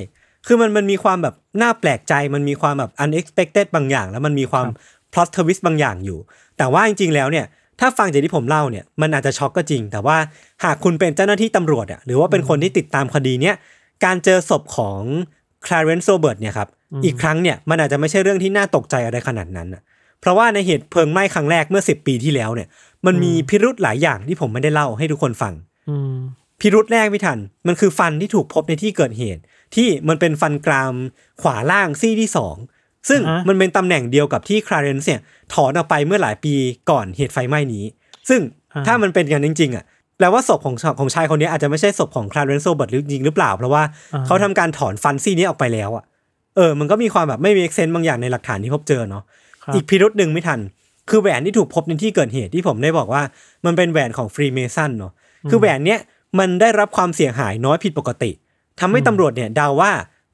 [0.47, 4.67] คือมันมันมีความแบบน่าแปลกใจมันมีความแบบ unexpected บางอย่าง แล้วมันมีความ
[5.13, 6.19] plot twist บางอย่างอยู่
[6.59, 7.47] แต่ว่าจริง ๆ แล้วเนี่ย
[7.81, 10.17] ถ้าฟังจากที่ผมเล่าเนี่ยมันอาจจะช็อกก็จริง แต่ว่า
[10.65, 13.55] หากคุณเป็นเจ้าหน้าที่ตำรวจอะหรือว่าเป็นคนที่ติดตามคดีเนี้ย
[14.05, 15.01] การเจอศพของ
[15.67, 16.69] Clarence Robert เนี่ยครับ
[17.05, 19.83] อีกครั้งเนี่ยมันอาจจะไม่ใช่เรื่องที่น่าตกใจอะไรขนาดนั้นอะ
[20.20, 22.68] เพราะว่าในเหตุเพลิงไหม้ครั้งแรกเมื่อ10ปีที่แล้วเนี่ย
[23.06, 25.54] มันมีพิรุธหลายอย่างที่ผมไม่ได้เล่าให้ทุกคนฟัง
[25.90, 26.16] อืม
[26.61, 29.42] พิรุธแรกพี่ทัน มันคือฟันที่ถูกพบในที่เกิดเหตุ
[29.75, 30.94] ที่มันเป็นฟันกราม
[31.42, 32.57] ขวาล่างซี่ที่สอง
[33.09, 35.20] ซึ่งอ่าฮะมันเป็นตำแหน่งเดียวกับที่คลาเรนซ์เนี่ย
[35.55, 36.55] ถอนออกไปเมื่อหลายปี
[36.90, 37.85] ก่อนเหตุไฟไหม้นี้
[38.29, 38.40] ซึ่ง
[38.87, 39.85] ถ้ามันเป็นอย่างนั้นจริงๆอะ
[40.18, 43.83] แปลว่าศพของของชายคนนี้อาจจะไม่ใช่ศพของคลาเรนซ์โซเบิร์ตจริงหรือเปล่า เพราะว่า
[44.26, 46.05] เขาทำการถอนฟันซี่นี้ออกไปแล้วอะ
[46.57, 50.61] เออ มันก็มีความแบบไม่ make sense บางอย่างในหลักฐานที่พบเจอเนาะครับ อีกพิรุษหนึ่งพี่ธัน
[51.11, 53.22] คือแหวนที่ถูกพบในที่เกิดเหตุที่ผมได้บอกว่า
[53.66, 55.12] มันเป็นแหวนของฟรีเมซันเนาะ
[55.50, 56.00] คือแหวนเนี้ย
[56.38, 58.31] มันได้รับความเสียหายน้อยผิดปกติ
[58.81, 59.90] ทำให้ตำรวจเนี่ยเดาว่า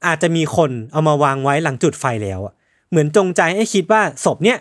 [0.07, 2.53] อาจจะมีคนเอามาวางไว้หลังจุดไฟแล้วอะ
[2.89, 4.57] เหมือนจงใจให้คิดว่าศพเนี้ย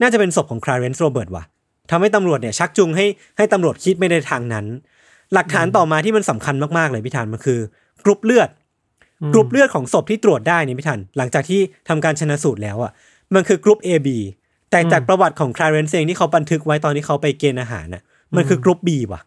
[0.00, 1.44] น่าจะเป็นศพของคลาเรนซ์โรเบิร์ตว่ะ
[1.90, 4.66] ทำให้ตำรวจเนี่ยชักจูงให้ให้ตำรวจคิดไม่ในทางนั้น
[5.34, 7.58] หลักฐานต่อมาที่มันสำคัญมากๆเลยพี่ธันมันคือ
[8.04, 8.48] กรุ๊ปเลือด
[9.32, 12.92] กรุ๊ปเลือดของศพที่ตรวจได้เนี่ยพี่ธันหลังจากที่ทำการชันสูตรแล้วอะ
[13.34, 14.08] มันคือกรุ๊ป AB
[14.70, 18.02] แต่จากประวัติของคลาเรนซ์เองที่เขาบันทึกไว้ตอนที่เขาไปเกณฑ์ทหารน่ะ
[18.36, 19.20] มันคือกรุ๊ป B ว่ะ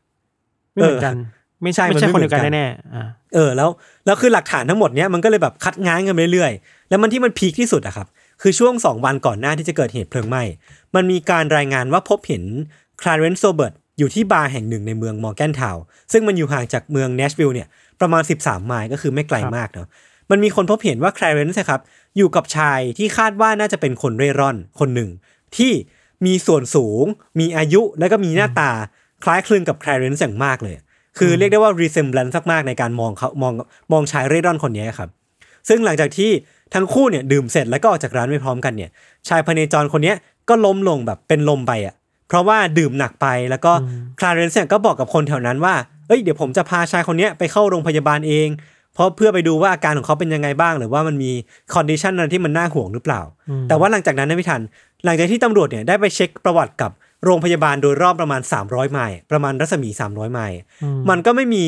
[0.73, 1.15] ไม่เหมือนกัน
[1.63, 3.69] ไม่ใช่ใช่มันไม่ใช่ไม่คนเดียวกันเหมือนกันแน่ๆอ่าเออ แล้ว
[4.05, 8.07] แล้วคือหลักฐานทั้งหมดเนี้ยมันก็เลยแบบคัดง้างกันไปเรื่อยๆ แล้วมันที่มันพีคที่สุดอะครับ
[8.41, 10.43] คือช่วง2วันก่อนหน้าที่จะเกิดเหตุเพลิงไหม้
[10.95, 12.43] มันมีการรายงานว่าพบเห็น
[13.01, 17.67] คลาเรนซ์โรเบิร์ตอยู่ที่บาร์แห่งหนึ่งในเมืองมอร์แกนทาวน์ซึ่งมันอยู่ห่างจากเมืองเนชวิลล์เนี่ย
[18.01, 19.87] ประมาณ 13 ไมล์ก็คือไม่ไกลมากเนาะ
[20.31, 21.81] มันมีคนพบเห็นว่าคลาเรนซ์ครับ
[22.17, 25.09] อยู่กับชายที่คาดว่าน่าจะเป็นคนเร่ร่อนคนหนึ่ง
[25.57, 25.71] ที่
[26.25, 27.05] มีส่วนสูง
[27.39, 28.71] มีอายุและก็มีหน้าตา
[29.23, 30.75] คล้ายคลึงกับคลาเรนซ์อย่างมากเลย
[31.17, 33.53] คือเรียกได้ว่า resemblance มากๆในการมองเขามอง
[33.91, 35.09] มองชายเร่ร่อนคนนี้ครับ
[35.69, 36.31] ซึ่งหลังจากที่
[36.73, 38.89] ทั้งคู่เนี่ยดื่มเสร็จแล้วก็ออกจากร้านไปพร้อมกันเนี่ย
[39.27, 40.17] ชายพเนจรคนเนี้ย
[40.49, 41.95] ก็ล้มลงแบบเป็นลมไปอะ
[42.27, 43.71] เพราะว่าดื่มหนักไปแล้วก็
[44.19, 45.75] คลาเรนซ์เนี่ยก็บอกกับคนแถวนั้นว่า
[46.07, 48.47] เอ้ยเดี๋ยวผมจะพาชายคนเนี้ยไปเข้าโรงพยาบาลเอง
[48.99, 51.31] เพราะเพื่อไปดูว่าอาการของเขาเป็นยังไงบ้าง หรือว่ามันมี
[51.73, 53.21] condition อะไรที่มันน่าห่วงหรือเปล่า
[53.67, 54.61] แต่ว่าหลังจากนั้นนะพี่ธัน
[55.05, 56.91] หลังจากที่ตำรวจเนี่ยได้ไปเช็คประวัติกับ
[57.25, 60.57] โรงพยาบาลโดยรอบประมาณ 300 ไมล์ประมาณรัศมี 300 ไมล์
[61.09, 61.65] มันก็ไม่มี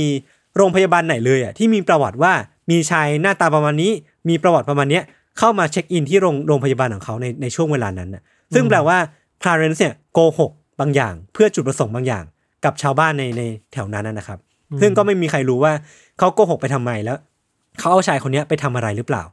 [0.57, 2.33] โรงพยาบาลไหนเลยอะที่มีประวัติว่า
[2.71, 3.91] มีชายหน้าตาประมาณนี้
[4.29, 5.03] มีประวัติประมาณเนี้ย
[5.39, 8.97] เข้ามาเช็คอินที่โรงโรงพยาบาลของเขาในในช่วงเวลานั้นน่ะซึ่งแปลว่า
[9.41, 12.23] คลาเรนซ์เนี่ยโกหกบางอย่าง เพื่อจุดประสงค์บางอย่าง
[12.65, 13.41] กับชาวบ้านในใน
[13.73, 14.39] แถวนั้นนะนะครับ
[14.81, 15.73] ซึ่งก็ไม่มีใครรู้ว่า
[16.19, 17.17] เขาโกหกไปทำไมแล้ว
[17.79, 19.23] เขาเอาชายคนเนี้ยไปทำอะไรหรือเปล่า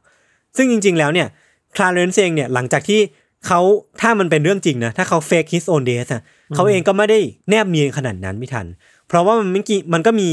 [0.57, 1.27] ซึ่งจริง ๆ แล้วเนี่ย
[1.75, 2.99] คลาเรนซ์เองเนี่ยหลังจากที่
[3.47, 3.59] เขา
[4.01, 6.21] ถ้ามันเป็นเรื่องจริงนะถ้าเขา fake his own death อะ
[6.55, 8.65] เขาเองก็ไม่ได้แนบเนียนขนาดนั้นพี่ธัน
[9.07, 10.29] เพราะว่ามันเมื่อกี้มันก็มี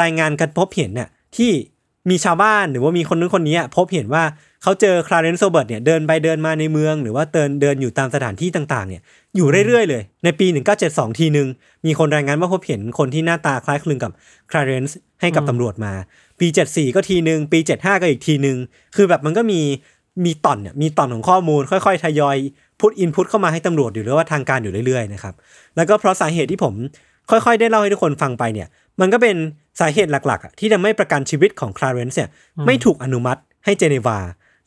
[0.00, 1.50] รายงานการพบเห็นน่ะที่
[2.10, 4.22] มีชาวบ้านหรือว่ามีคนนู้นคนนี้อะพบเห็นว่า
[4.62, 9.02] เขาเจอคลาเรนซ์โรเบิร์ตเนี่ยเดินไปเดินมาในเมือง หรือว่าเดินเดินอยู่ตามสถานที่ต่างๆเนี่ย
[9.36, 10.46] อยู่เรื่อยๆเลย ในปี
[10.82, 11.48] 1972 ทีหนึ่ง
[11.86, 14.12] มีคนรายงานว่าพบเห็นคนที่หน้าตาคล้ายคลึงกับ
[14.50, 15.92] คลาเรนซ์ให้กับตำรวจมา
[16.40, 18.56] ปี 74 ก็ทีหนึ่งปี 75 ก็อีกทีหนึ่ง
[18.96, 19.60] คือแบบมันก็มี
[20.24, 22.36] มีต่อนเนี่ยมีต่อนของข้อมูล ค่อยๆทยอย
[22.80, 25.34] พุทอินพุตเข้ามาให้ตำรวจอยู่หรือว่าทางการอยู่เรื่อยๆนะครับ
[25.76, 26.74] แล้วก็เพราะสาเหตุที่ผม
[27.30, 28.68] ค่อยๆ ได้เล่าให้ทุกคนฟังไปเนี่ย
[29.00, 29.36] มันก็เป็น
[29.80, 32.30] สาเหตุหลักๆ ที่ทำให้ประกันชีวิตของคลาเรนซ์เนี่ย
[32.66, 34.18] ไม่ถูกอนุมัติให้เจเนวา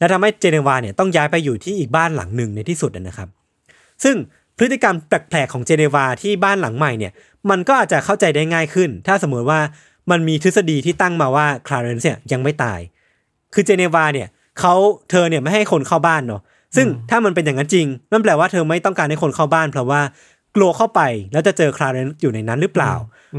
[0.02, 3.30] และทำให้เจเนวาเนี่ยต้องย้ายไปอยู่ที่อีกบ้านหลังหนึ่งในที่สุดนะครับ
[4.04, 4.16] ซึ่ง
[4.58, 7.12] พฤติกรรมแปลกๆของเจเนวาที่บ้านหลังใหม่เนี่ย
[7.50, 9.60] มันก็อาจจะเข้าใจได้ง่ายขึ้น ถ้าสมมติว่า
[10.12, 12.80] มันมีทฤษฎีที่ตั้งมาว่าคลาเรนซ์เนี่ยยังไม่ตาย
[13.54, 14.28] คือเจเนวาเนี่ย
[14.60, 14.74] เขา
[15.10, 16.42] เธอเนี่ยไม่ให้คนเข้าบ้านเนาะ
[16.76, 20.02] ซึ่งถ้ามันเป็นอย่างนั้นจริงนั่นแปลว่าเธอไม่ต้องการให้คนเข้าบ้านเพราะว่า
[20.56, 22.94] กลัวเข้าไปแล้วจะเจอคลาเรนซ์อยู่ในนั้นหรือเปล่า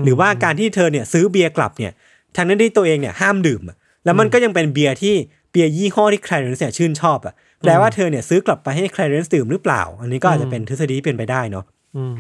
[0.04, 1.92] หรือว่าการที่เธอเนี่ยซื้อเบียร์กลับเนี่ย
[2.36, 5.14] ทางนั้นที่ตัวเองเนี่ยห้ามดื่มอะแล้วมันก็ยังเป็นเบียร์ที่
[5.52, 11.64] เบียร์ยี่ห้อที่คลาเรนซ์เนี่ยชื่นชอบอะแปลว่าเธอเนี่ยซื้อกลับไปให้คลาเรนซ์ดื่มหรือเปล่า อันนี้ก็อาจจะเป็นทฤษฎีที่เป็นไปได้เนาะ
[11.96, 12.14] อืม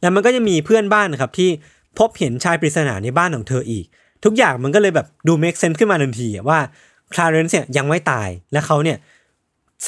[0.00, 1.50] แล้วมันก็จะมีเพื่อนบ้านนะครับที่
[1.98, 3.86] พบเห็นชายปริศนาในบ้านของเธออีก
[4.24, 6.58] ทุกอย่างมันก็เลยแบบดู make sense ขึ้นมาทันทีอะว่า
[7.12, 8.98] คลาเรนซ์เนี่ยยังไม่ตายและเขาเนี่ย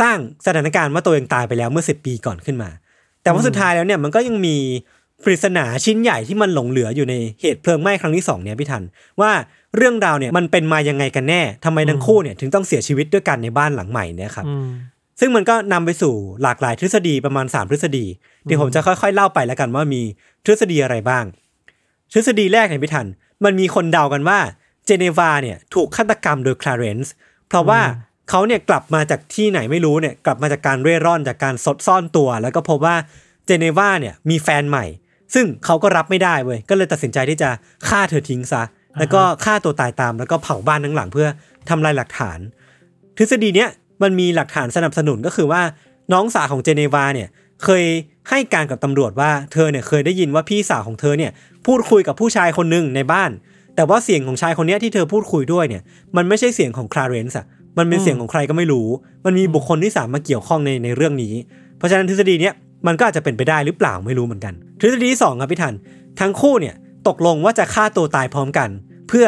[0.00, 2.70] สร้างสถานการณ์ว่าตัวเองตายไปแล้วเมื่อสิปีก่อนขึ้นมา
[3.22, 4.56] แต่ว่าสุดท้ายแล้วเนี่ยมันก็ยังมี
[5.24, 8.82] ปริศนาชิ้นใหญ่ที่มันหลงเหลืออยู่ในเหตุเพลิงไหม้ครั้งที่สองเนี่ยพี่ทัน
[9.20, 9.30] ว่า
[9.76, 14.68] เรื่องราวเนี่ยมันเป็นมายังไงกันแน่ทำไมทั้งคู่เนี่ยถึงต้องเสียชีวิตด้วยกันในบ้านหลังใหม่เนี่ยครับอืม
[15.20, 18.06] ซึ่งมันก็นำไปสู่หลากหลายทฤษฎีประมาณ 3 ทฤษฎี
[18.44, 20.02] เดี๋ยวผมจะค่อยๆ เล่าไปแล้วกันว่ามี
[20.44, 21.24] ทฤษฎีอะไรบ้าง
[22.12, 23.06] ทฤษฎีแรกเนี่ยพี่ทัน
[23.44, 24.38] มันมีคนเดากันว่า
[24.86, 27.12] เจเนวาเนี่ยถูกฆาตกรรมโดยคลาเรนซ์
[27.48, 27.80] เพราะว่า
[28.30, 32.96] เขาเนี่ยกลับมาจากที่ไหนไม่รู้เนี่ยกลับมาจากการเร่ร่อนจากการซดซ่อนตัว แล้วก็พบว่า
[33.46, 34.84] เจเนวาเนี่ยมีแฟนใหม่
[35.34, 37.50] ซึ่งเขาก็รับไม่ได้เว้ยก็เลยตัดสินใจที่จะ
[37.88, 38.62] ฆ่าเธอทิ้งซะ
[38.98, 41.28] แล้วก็ฆ่าตัวตายตามแล้วก็เผาบ้านทั้งหลังเพื่อ
[41.68, 42.38] ทำลายหลักฐาน
[43.16, 43.68] ทฤษฎีเนี้ย
[44.02, 45.62] มันมีหลักฐานสนับสนุนก็คือว่า
[46.12, 47.28] น้องสาวของเจเนวาเนี่ย
[47.64, 47.84] เคย
[48.28, 51.30] ให้การกับตำรวจว่าเธอเนี่ยเคยได้ยินว่าพี่สาวของเธอเนี่ย
[51.66, 53.30] พูดคุยกับผู้ชายคนหนึ่งในบ้าน
[53.76, 55.82] แต่ว่าเสียงของชายคนเนี้ยที่เธอพูดคุยด้วยเนี่ย
[56.16, 57.46] มันไม่ใช่เสียงของคลาเรนซ์อะ
[57.78, 58.88] มันเป็นเสียงของใครก็ไม่รู้
[59.24, 61.34] มันมีบุคคลที่สามมาเกี่ยวข้องในในเรื่องนี้
[61.76, 62.54] เพราะฉะนั้นทฤษฎีเนี้ย
[62.86, 65.74] มันก็อาจจะเป็นไปได้หรือเปล่าไม่รู้เหมือนกันทฤษฎีที่สองครับพี่ทัน
[66.20, 66.74] ทั้งคู่เนี่ย
[67.08, 68.68] ตกลงว่าจะฆ่าตัวตายพร้อมกัน
[69.08, 69.26] เพื่อ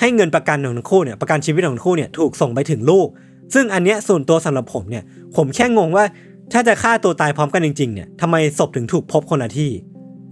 [0.00, 3.08] ให้เงินประกันของทั้งคู่เนี่ยประกันชีวิตของทั้งคู่เนี่ยถูกส่งไปถึงลูก
[3.54, 5.04] ซึ่งอันเนี้ยส่วนตัวสำหรับผมเนี่ย
[5.36, 6.04] ผมแค่งงว่า
[6.52, 9.70] ถ้าจะฆ่าตัวตายพร้อมกันจริง ๆ เนี่ยทำไมศพถึงถูกพบคนละที่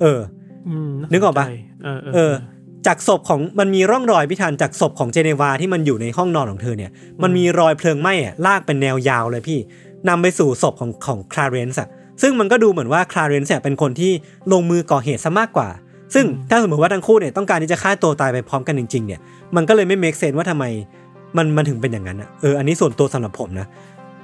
[0.00, 0.20] เออ
[0.68, 2.32] อืมนึกออกปะาสใจเออเออ
[2.86, 6.90] จากศพของมันมีร่องรอยพิธันจากศพของเจเนวาที่มันอยู่ในห้องนอนของเธอเนี่ย
[7.22, 9.58] มันมีรอยเพลิงไหม้อะลากเป็นแนวยาวเลยพี่
[10.08, 11.88] นำไปสู่ศพของของคลาเรนซ์อะ
[12.22, 14.12] ซึ่งมันก็ดูเหมือนว่าคลาเรนซ์เนี่ยเป็นคนที่
[14.52, 15.68] ลงมือก่อเหตุซะมากกว่า
[16.14, 19.20] ซึ่งถ้าสมมติว่าทั้งคู่เนี่ยต้องการที่จะฆ่าตัวตายไปพร้อมกันจริงๆเนี่ย
[19.56, 20.64] มันก็เลยไม่เมคเซนว่าทำไม
[21.36, 23.66] มันมันถึงเป็นอย่างนั้นอะเอออันนี้ส่วนตัวสำหรับผมนะ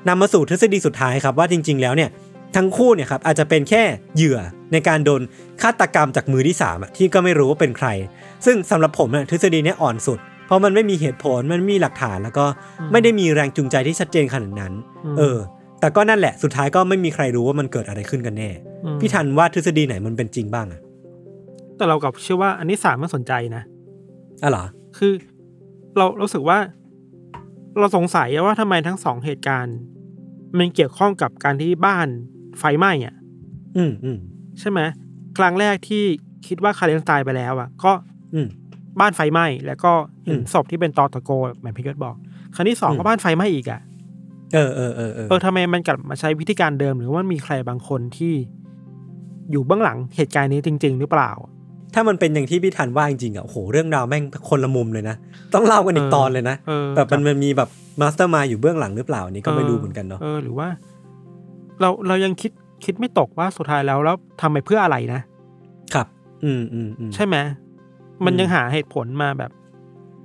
[0.08, 2.10] นำมาสู่ทฤษฎีสุดท้ายครับว่าจริง ๆ แล้วเนี่ย
[2.56, 3.82] ทั้งคู่เนี่ยครับอาจจะเป็นแค่
[4.16, 4.38] เหยื่อ
[4.72, 5.20] ในการโดน
[5.62, 7.88] ฆาตกรรมจากมือที่สามอะที่ก็ไม่รู้ว่าเป็นใคร
[8.46, 12.44] ซึ่งสำหรับผมเนี่ยทฤษฎีเนี้ยอ่อนสุด เพราะมันไม่มีเหตุผลมันไม่มีหลักฐานแล้วก็
[12.92, 14.72] ไม่ได้มีแรงจูงใจที่ชัดเจนขนาดนั้น
[15.18, 15.38] เออ
[15.80, 18.50] แต่ก็นั่นแหละสุดท้ายก็ไม่มีใครรู้ว่ามันเกิดอะไรขึ้นกันแน่
[18.84, 20.80] อืมพี่ทันว่าทฤษฎีไหนมันเป็นจริงบ้างอะ
[21.76, 23.62] แต่เรากับเชื่อว่าอันนี้สามมันสนใจนะ
[24.42, 24.64] อะเหรอ
[24.98, 25.12] คือ
[25.96, 26.58] เรารู้สึกว่า
[27.78, 29.76] เราสงสัยว่าทำไมทั้งสองเหตุการณ์
[30.58, 32.08] มันเกี่ยวข้องกับการที่บ้าน
[32.58, 33.14] ไฟไหม้อะ
[33.76, 34.18] อืมอืม
[34.60, 34.80] ใช่ไหม
[35.38, 36.04] ครั้งแรกที่
[36.46, 37.92] คิดว่าคาเรนตายไปแล้วอะ ก็
[38.34, 38.48] อืม
[39.00, 39.92] บ้านไฟไหม้แล้วก็
[40.24, 41.30] เห็นอืมศพที่เป็นตอตะโก
[41.62, 42.16] แบบพี่เกิดบอก
[42.54, 43.80] ครั้งที่สองอืมก็บ้านไฟไหม้อีกอะ
[44.54, 48.32] เออเออเออเออเออทำไมมันกลับมาใช้วิธีการเดิมหรือว่ามีใครบางคนที่
[49.50, 51.30] อยู่เบื้องหลังเหตุการณ์นี้จริง ๆ หรือเปล่า
[51.94, 55.16] ถ้ามันเป็นอย่างที่พี่ธันว่าจริงๆอะโอ้โหเรื่องราวแม่งคนละมุมเลยนะ
[55.54, 57.68] ต้องเล่ากันอีกเออตอนเลยนะเออแบบมันมันมีแบบ
[58.00, 60.68] mastermind อยู่เบื้องหลังหรือเปล่าอันนี้ก็ไม่รู้เหมือนกันเนาะเออหรือว่า
[61.80, 62.52] เราเรายังคิด
[62.84, 65.20] คิดไม่ตกว่าสุดท้ายแล้วแล้วทำไปเพื่ออะไรนะ
[65.94, 66.06] ครับ
[66.44, 67.36] อืมอืมอืมใช่ไหม
[68.24, 69.50] มันอืมยังหาเหตุผลมาแบบ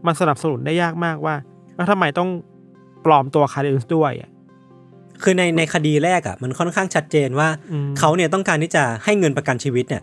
[0.05, 1.35] มันสนับสนุนได้ยากมากว่า
[1.75, 2.29] แล้วทำไมต้อง
[3.05, 4.29] ปลอมตัวคาร์เดนส์ด้วยอะ
[5.23, 10.01] คือในในคดีแรกอะ มันค่อนข้างชัดเจนว่าอืมเขาเนี่ยต้องการที่จะให้เงินประกันชีวิตเนี่ย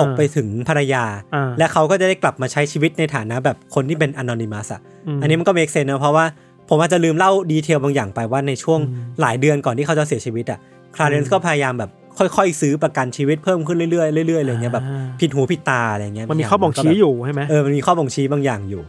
[0.00, 4.80] ตกอ่าไปถึงภรรยาอ่าและเขาก็จะได้กลับมาใช้ชีวิตในฐานะแบบคนที่เป็นอนอนิมัสอะ
[5.16, 6.24] มอันนี้มันก็เมกเซนนะเพราะว่า
[6.68, 10.58] ผมอาจจะลืมเล่าดีเทลบางอย่างไปว่าในช่วงอืมหลายเดือนก่อนที่เขาจะเสียชีวิตอะ
[10.96, 18.82] คลาเรนอืซ์มก็พยายามแบบค่อยๆ ซื้อประกันชีวิตเพิ่มขึ้นเรื่อยๆเรื่อยๆอะไรเงี้ยแบบอ่าผิดหูผิดตาอะไรเงี้ยมันมีข้อบ่งชี้อยู่ใช่ไหมเออมันมีข้อบ่งชี้บางอย่างอยู่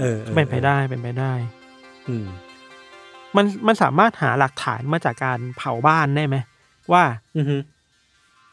[0.00, 1.32] เออออเป็นไปได้เป็นไปได้
[2.08, 2.26] อืม
[3.36, 6.36] มันมันสามารถหาหลักฐานมาจากการเผาบ้านได้ไหม
[6.92, 7.02] ว่า
[7.36, 7.56] อือฮึ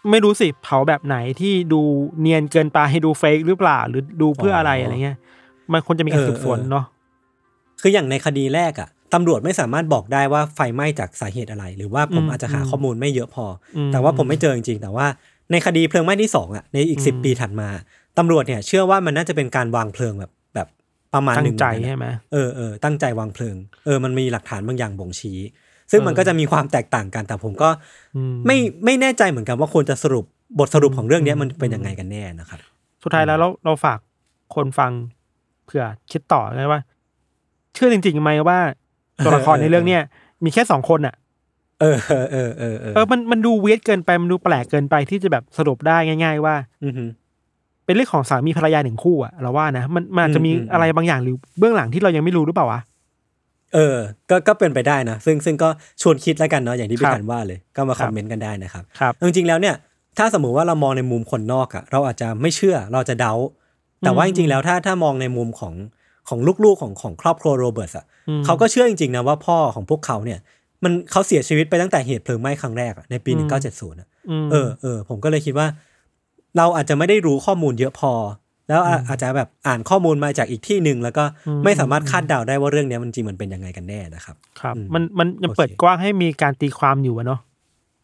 [0.10, 1.82] ไม่รู้สิเผาแบบไหนที่ดู
[2.22, 5.18] เนียนเกินไปให้ดูเฟกหรือเปล่า หรือดูเพื่ออะไรอะไรเงี้ย
[5.74, 6.86] มันควรจะมีการสืบสวนเนาะ
[7.82, 15.08] คืออย่างในคดีแรกอะตำรวจไม่สามารถบอกได้ว่าไฟไหม้จากสาเหตุอะไร หรือว่าผมอืมอาจจะหาอืมข้อมูลไม่เยอะพออมแต่ว่าผมไม่เจอจริงๆ แต่ว่า
[15.52, 17.70] ในคดีเพลิงไหม้ที่สองอะในอีกสิบปีถัดมา
[18.18, 20.39] ตำรวจเนี่ยเชื่อว่ามันน่าจะเป็นการวางเพลิงแบบแบบ
[21.14, 25.40] ประมาณตั้หนึ่งงใจเหมือนกันนะใช่ไหมเออเออตั้งใจวางเพลิง เออมันมีหลักฐานบางอย่างบ่งชี้
[25.92, 27.70] ซึ่งมันเออก็จะมีความแตกต่างกันแต่ผมก็
[28.16, 30.26] อืมไม่ไม่แน่ใจเหมือนกันว่าควรจะสรุป
[30.60, 32.60] บทสรุปของเรื่องเนี้ยมันเป็นยังไงกันแน่นะครับ
[33.04, 34.00] สุดท้ายแล้วเราเราฝาก
[34.56, 34.92] คนฟัง
[35.66, 36.82] เผื่อคิดต่อไงว่า
[37.74, 38.60] เชื่อจริงๆไหมว่า
[39.26, 40.02] ตัวละครในเรื่องเนี้ย
[40.44, 41.16] มีแค่สองคนอะ
[41.82, 47.06] เออเออเออเออเออเออมันมันดูเวียดเกินไปมันดูแปลกเกินไปที่จะแบบสรุปได้ง่าย ๆ ว่า อือฮึ
[47.90, 52.80] เป็นเรื่องของสามีภรรยาหนึ่งคู่อะเราว่านะมันมันอาจจะมีอืมอืมอะไรบางอย่างหรือเบื้องหลังที่เรายังไม่รู้หรือเปล่าวะ
[53.74, 53.98] เออ
[54.30, 55.70] ก็ก็เป็นไปได้นะ ซึ่งซึ่งก็
[56.02, 59.76] ชวนคิดแล้วกันเนาะอย่างที่คพี่รับถันว่าเลย ก็มาคครัอบมเมนต์กันได้นะครับครับจริงๆแล้วเนี่ย
[60.18, 63.34] ถ้าสมมุติว่าเรามองในมุมคนนอกอะเราอาจจะไม่เชื่อเราจะเดา
[64.04, 65.74] แต่ว่าอืจมริงๆแล้วถ้าถ้ามองในมุมของ
[66.30, 70.40] ของลูกๆของของครอบครัวโรเบิร์ตอะอืมเขาก็เชื่อจริงๆนะว่าพ่อของพวกเขาเนี่ย
[70.84, 74.02] มันเขาเสียชีวิตไปตั้งแต่เหตุเพลิงไหม้ครั้งแรกอะในปีอืมหนึ่งเก้าเจ็ดศูนย์ม
[74.52, 75.68] เออเออผมก็เลยคิดว่า
[76.58, 78.14] เราอาจจะไม่ได้รู้ข้อมูลเยอะพอ
[78.70, 87.40] แล้วอาอาจจะแบบอ่านข้อมูลมาจากอีกที่หนึ่งแล้วก็อืมไม่สามารถคาดเดาได้ว่าเรื่องเนี้ยมันจริงมันเป็นยังไงกันแน่นะครับ ครับอืมมันมันยังโอเคเปิดกว้างให้มีการตีความอยู่อะเนาะ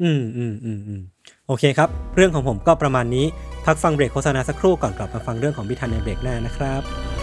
[0.03, 1.01] อืมอืมอืมอืม
[1.47, 3.25] โอเคครับ เรื่องของผมก็ประมาณนี้
[3.65, 7.14] พักฟังเบรกโฆษณาสักครู่ก่อนกลับมาฟังเรื่องของพิธันในเบรกหน้านะครับ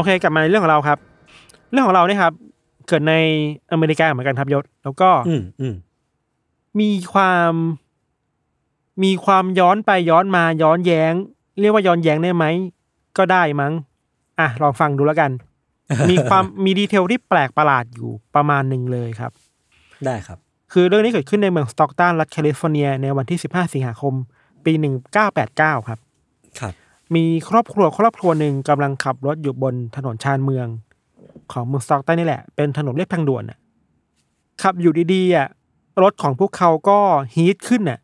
[0.00, 0.98] อเคกลับมาในเรื่องของเราครับ
[1.70, 2.32] เรื่องของเราเนี่ยครับ
[2.88, 3.14] เกิดใน
[3.72, 5.74] อเมริกาเหมือนกันครับยศ แล้วก็อืมอืม
[6.80, 7.52] มีความ
[9.02, 11.12] มีความย้อนไปย้อนมาย้อนแย้ง
[11.60, 12.44] เรียกว่าย้อนแย้งได้ไหม
[13.18, 13.72] ก็ได้มั้ง
[14.38, 15.30] อะ ลองฟังดูแล้วกัน
[16.10, 19.32] มีความมี detail ที่แปลกประหลาดอยู่ประมาณหนึ่งเลยครับ
[20.04, 20.38] ได้ครับ
[20.72, 24.14] คือเรื่องนี้เกิดขึ้นในเมืองสต็อกตันรัฐแคลิฟอร์เนีย ในวันที่ 15 สิงหาคม
[24.64, 24.72] ปี
[25.10, 25.98] 1989 ครับครับ
[27.14, 30.66] มีครอบครัวครอบครัวหนึ่งกำลังขับรถอยู่บนถนนชานเมือง
[31.52, 33.58] ของเมืองสต็อกตันนี่แหละ เป็นถนนเรียบทางด่วนน่ะ
[34.62, 35.46] ขับอยู่ดีๆอะ
[36.02, 36.98] รถของพวกเขาก็
[37.34, 37.98] ฮีทขึ้นน่ะ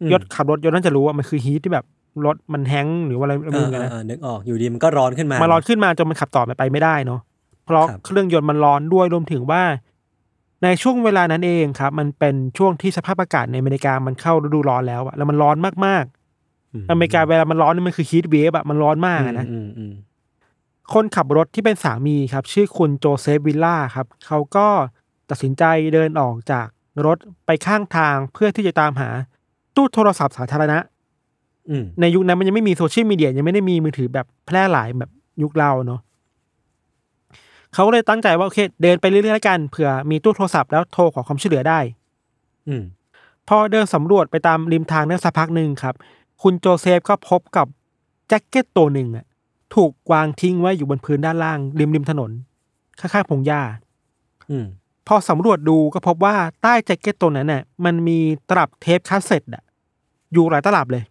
[0.00, 1.84] อืมยศขับรถยศน่าจะรู้ว่ามันคือฮีทที่แบบ
[2.26, 7.20] รถมันแฮงก์หรือว่าอะไรเอไม่อรู้กันเออนะเออนึกออกอยู่ดีมันก็ร้อนขึ้นมามาร้อนขึ้นมาจนมันขับต่อไปไม่ได้เนาะ
[7.64, 9.62] เพราะครับเครื่องยนต์มันร้อนด้วยรวมถึงว่า
[10.62, 16.23] ในช่วงเวลานั้นเองครับ มันเป็นช่วงที่สภาพอากาศในอเมริกามันเข้าฤดูร้อนแล้วอะแล้วมันร้อนมากๆ
[16.90, 19.92] อเมริกาเวลามันร้อนนี่มันคือฮีทเวฟอะมันร้อนมากอะนะอืมอืม
[20.92, 24.66] คนขับรถที่เป็นสามีครับ ชื่อคุณโจเซฟวิลล่าครับ เขาก็
[25.30, 26.66] ตัดสินใจเดินออกจาก
[27.06, 29.08] รถไปข้างทางเพื่อที่จะตามหา
[29.76, 30.78] ตู้โทรศัพท์สาธารณะ
[31.70, 35.10] อืมในยุคนั้นมันยังไม่มีโซเชียลมีเดียยังไม่ได้มีมือถือแบบแพร่หลายแบบ
[35.42, 36.00] ยุคเราเนาะ
[37.74, 41.78] เขาก็เลยตั้งใจว่าโอเค เดินไปเรื่อยๆแล้วกันเผื่อมีตู้โทรศัพท์แล้วโทรขอความช่วยเหลือได้
[42.68, 42.82] อืม
[43.48, 45.94] พอเดินสำรวจไปตามริมทางได้สักพักหนึ่งครับ
[46.44, 47.66] คุณโจเซฟก็พบกับ
[48.28, 49.26] แจ็คเก็ตตัวหนึ่งอะ
[49.74, 52.30] ถูกวางทิ้งไว้อยู่บนพื้นด้านล่าง ริมริมถนน
[53.00, 53.62] ข้างๆพงหญ้า
[54.50, 54.66] อืม
[55.06, 59.62] พอสำรวจดูก็พบว่าใต้แจ็คเก็ตตัวนั้นน่ะ มันมีตลับเทปคาสเซ็ตอะ
[60.32, 61.04] อยู่หลายตลับเลย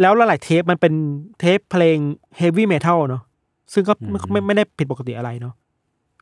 [0.00, 0.92] แล้วหลายๆเทปมันเป็น
[1.40, 1.98] เทปเพลง
[2.36, 3.22] เฮฟวี่เมทัลเนาะ
[3.72, 5.54] ซึ่งก็ไม่ไม่ไม่ได้ผิดปกติอะไรเนาะ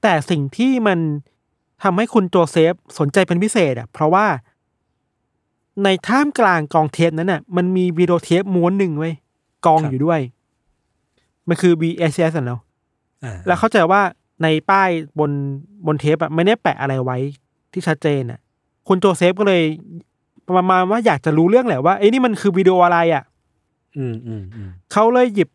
[0.03, 0.98] แต่สิ่งที่มัน
[1.83, 4.27] ทำให้คุณโจเซฟสนใจเป็นพิเศษอะเพราะว่า
[5.85, 9.14] ในท่ามกลางกองเทปนั้นน่ะ มันมีวิดีโอเทปม้วนหนึ่งไว้ย
[9.66, 10.20] กองอยู่ด้วย
[11.48, 12.61] มันคือ VHS อะเนาะ
[13.24, 14.02] อ่าแล้วเข้าใจว่า
[14.42, 15.30] ในป้ายบน
[15.87, 17.18] บนเทปอะไม่ได้แปะอะไรไว้
[17.72, 18.40] ที่ชัดเจนอะ
[18.88, 19.62] คุณโจเซฟก็เลย
[20.56, 23.24] ประมาณว่าอยากจะรู้เรื่องแหละว่าเอ้ยนี่มันคือวิดีโออะไรอะ
[23.96, 25.48] อืมอืมอืมเขาเลยหยิบ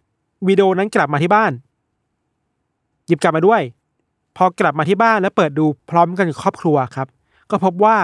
[0.47, 1.51] วิดีโอนั้นกลับมาที่บ้าน
[3.08, 3.62] หยิบกลับมาด้วย
[4.38, 7.08] พอกลับมาที่บ้านแล้วเปิดดูพร้อมกันกับครอบครัวครับ
[7.49, 7.97] ก็พบว่า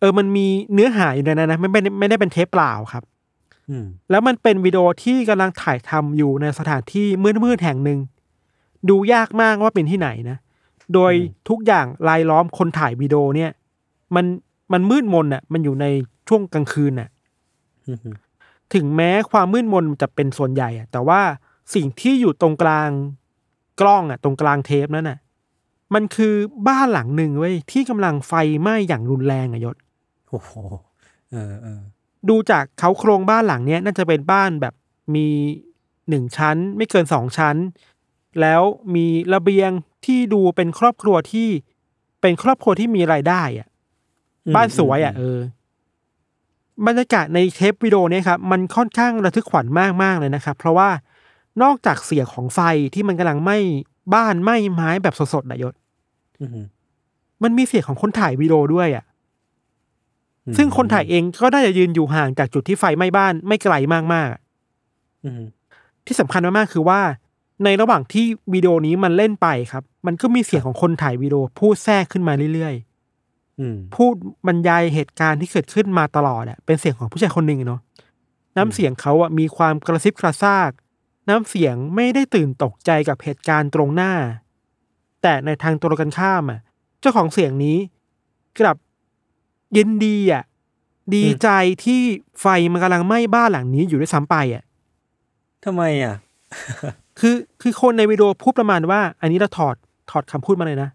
[0.00, 3.04] เออมันมีเนื้อหาอยู่ในนั้นนะไม่ไม่ได้ไม่ได้เป็นเทปเปล่าครับ
[3.70, 7.06] อืมแล้วมันเป็นวิดีโอที่กำลังถ่ายทำอยู่ในสถานที่
[7.44, 7.98] มืดๆแห่งหนึ่ง
[8.88, 10.38] ดูยากมากว่าเป็นที่ไหนนะ
[10.94, 11.12] โดย
[11.48, 13.50] ทุกอย่างรายล้อมคนถ่ายวิดีโอเนี่ย
[14.14, 14.24] มัน
[14.72, 15.86] มันมืดมนอะ มันอยู่ใน
[16.28, 17.08] ช่วงกลางคืนน่ะ
[17.86, 18.16] อืมอืม
[18.74, 21.20] ถึงแม้ความมืดมนจะเป็นส่วนใหญ่อะแต่ว่า
[21.74, 22.90] สิ่งที่อยู่ตรงกลาง
[23.80, 25.18] กล้องอะตรงกลางเทปนั้นน่ะ
[25.94, 26.34] มันคือ
[26.68, 29.76] บ้านหลังหนึ่งเว้ยที่กำลังไฟไหม้อย่างรุนแรงอะยศ
[30.30, 30.52] โอ้โห
[31.32, 31.80] เออเออ
[32.28, 34.74] ดูจากเขาโครงบ้านหลังเนี้ยน่าจะเป็นบ้านแบบ
[35.14, 35.28] มี
[36.08, 37.56] หนึ่งชั้น ไม่เกินสองชั้น
[38.40, 38.62] แล้ว
[38.94, 39.70] มีระเบียง
[40.06, 41.48] ที่ดูเป็นครอบครัวที่
[42.20, 43.68] เป็นครอบครัวที่มีรายได้อะ
[44.46, 45.38] อืมบ้านสวยอะเออ
[46.86, 50.90] บรรยากาศในเทปวิดีโอเนี้ครับมันค่อนข้างระทึกขวัญมากมากๆเลยนะครับ เพราะว่า
[51.62, 52.60] นอกจากเสียงของไฟ
[52.94, 53.58] ที่มันกำลังไหม้
[54.14, 55.74] บ้านไหม้ไม้แบบสดๆนะยศ
[56.40, 56.66] อือหือ
[57.42, 59.09] มันมีเสียงของคนถ่ายวิดีโอด้วยอะอืม
[60.56, 63.74] ซึ่งคนถ่ายเองก็น่าจะยืนอยู่ห่างจากจุดที่ไฟไหม้บ้านไม่ไกล
[64.14, 64.40] มากๆอะ
[65.24, 65.48] อือหือ
[66.06, 67.00] ที่สำคัญมากๆคือว่า
[67.64, 72.74] ในระหว่างที่วิดีโอนี้มันเล่นไปครับ มันก็มีเสียงของคนถ่ายวิดีโอพูดแทรกขึ้นมาเรื่อย
[73.60, 74.14] อืมๆพูด
[74.46, 77.80] บรรยายเหตุการณ์ที่เกิดขึ้นมาตลอดอะเป็นเสียงของผู้ชายคนหนึ่งเนาะ
[78.56, 80.70] น้ำเสียงเขาอะมีความกระซิบกระซาก
[81.28, 84.12] น้ำเสียงไม่ได้ตื่นตกใจกับเหตุการณ์ตรงหน้า
[85.22, 86.60] แต่ในทางตรงกันข้ามอะ
[87.00, 87.78] เจ้าของเสียงนี้
[88.60, 88.76] กลับ
[89.76, 90.42] ยินดีอะ
[91.14, 91.48] ดีใจ
[91.84, 92.00] ที่
[92.40, 94.62] ไฟมันกำลังไหม้บ้านหลังนี้อยู่ด้วยซ้ำไปอะ
[95.64, 96.14] ทำไมอะ
[97.18, 99.74] คือคือคนในวิดีโอพูดประมาณว่า อันนี้เราถอด
[100.10, 100.90] ถอดคำพูดมาเลยนะ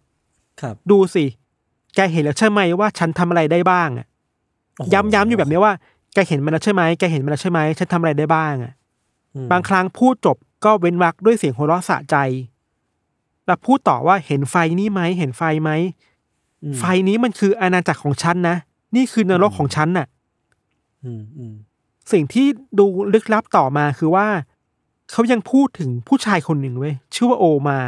[0.61, 1.25] ครับ ดูสิ
[1.95, 4.07] แกเห็นแล้วใช่ไหมว่าฉันทำอะไรได้บ้างอะ
[4.77, 5.73] โอ้โหย้ำย้ำอยู่แบบนี้ว่า
[6.13, 8.73] แกเห็นมันแล้วใช่ไหมแกเห็นมันแล้วใช่ไหมฉันทำอะไรได้บ้างอะ
[9.35, 12.15] อืมบางครั้งพูดจบก็เว้นวรรคด้วยเสียงหัวเราะสะใจ
[13.45, 16.14] แล้วพูดต่อว่าเห็นไฟนี้ไหมเห็นไฟไหมอืม
[16.77, 18.55] ไฟนี้มันคืออาณาจักรของฉันนะ
[18.95, 20.07] นี่คือนรกของฉันน่ะ
[21.03, 21.55] อืมอืม
[22.11, 22.45] สิ่งที่
[22.79, 24.27] ดูลึกลับต่อมาคือว่า
[25.11, 27.79] เขายังพูดถึงผู้ชายคนหนึ่งเว้ยชื่อว่าโอมา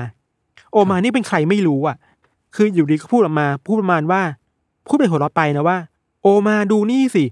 [0.72, 1.98] โอมานี่เป็นใครไม่รู้อะ
[2.56, 4.22] คืออยู่ดีก็พูดออกมา พูดประมาณว่า
[4.88, 5.78] พูดไปหัวเราะไปนะว่า
[6.22, 7.24] โอมาดูนี่สิ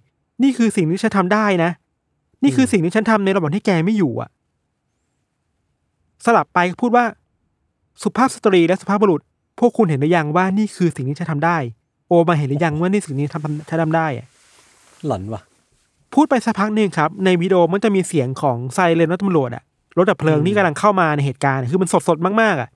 [0.43, 1.71] นี่คือสิ่งที่ฉันทำได้นะ
[2.43, 4.29] นี่คือสิ่งที่ฉันทำในระหว่างที่แกไม่อยู่อะ
[6.25, 7.05] สลับไปก็พูดว่า
[8.03, 9.21] สุภาพสตรีและสุภาพบุรุษ
[9.59, 11.57] พวกคุณเห็นหรือยังว่านี่คือสิ่งที่ฉันทำได้
[12.07, 14.27] โอมาเห็นหรือยังว่านี่สิ่งนี้ทำฉันทำได้อะ
[15.07, 15.41] หลอนว่ะ
[16.13, 19.63] พูดไปสักพักหนึ่งครับ ในวิดีโอมันจะมีเสียงของไซเรนรถตำรวจอะ
[19.97, 22.69] รถดับเพลิงอืมที่กำลังเข้ามาในเหตุการณ์คือมันสดสดๆมากๆอะ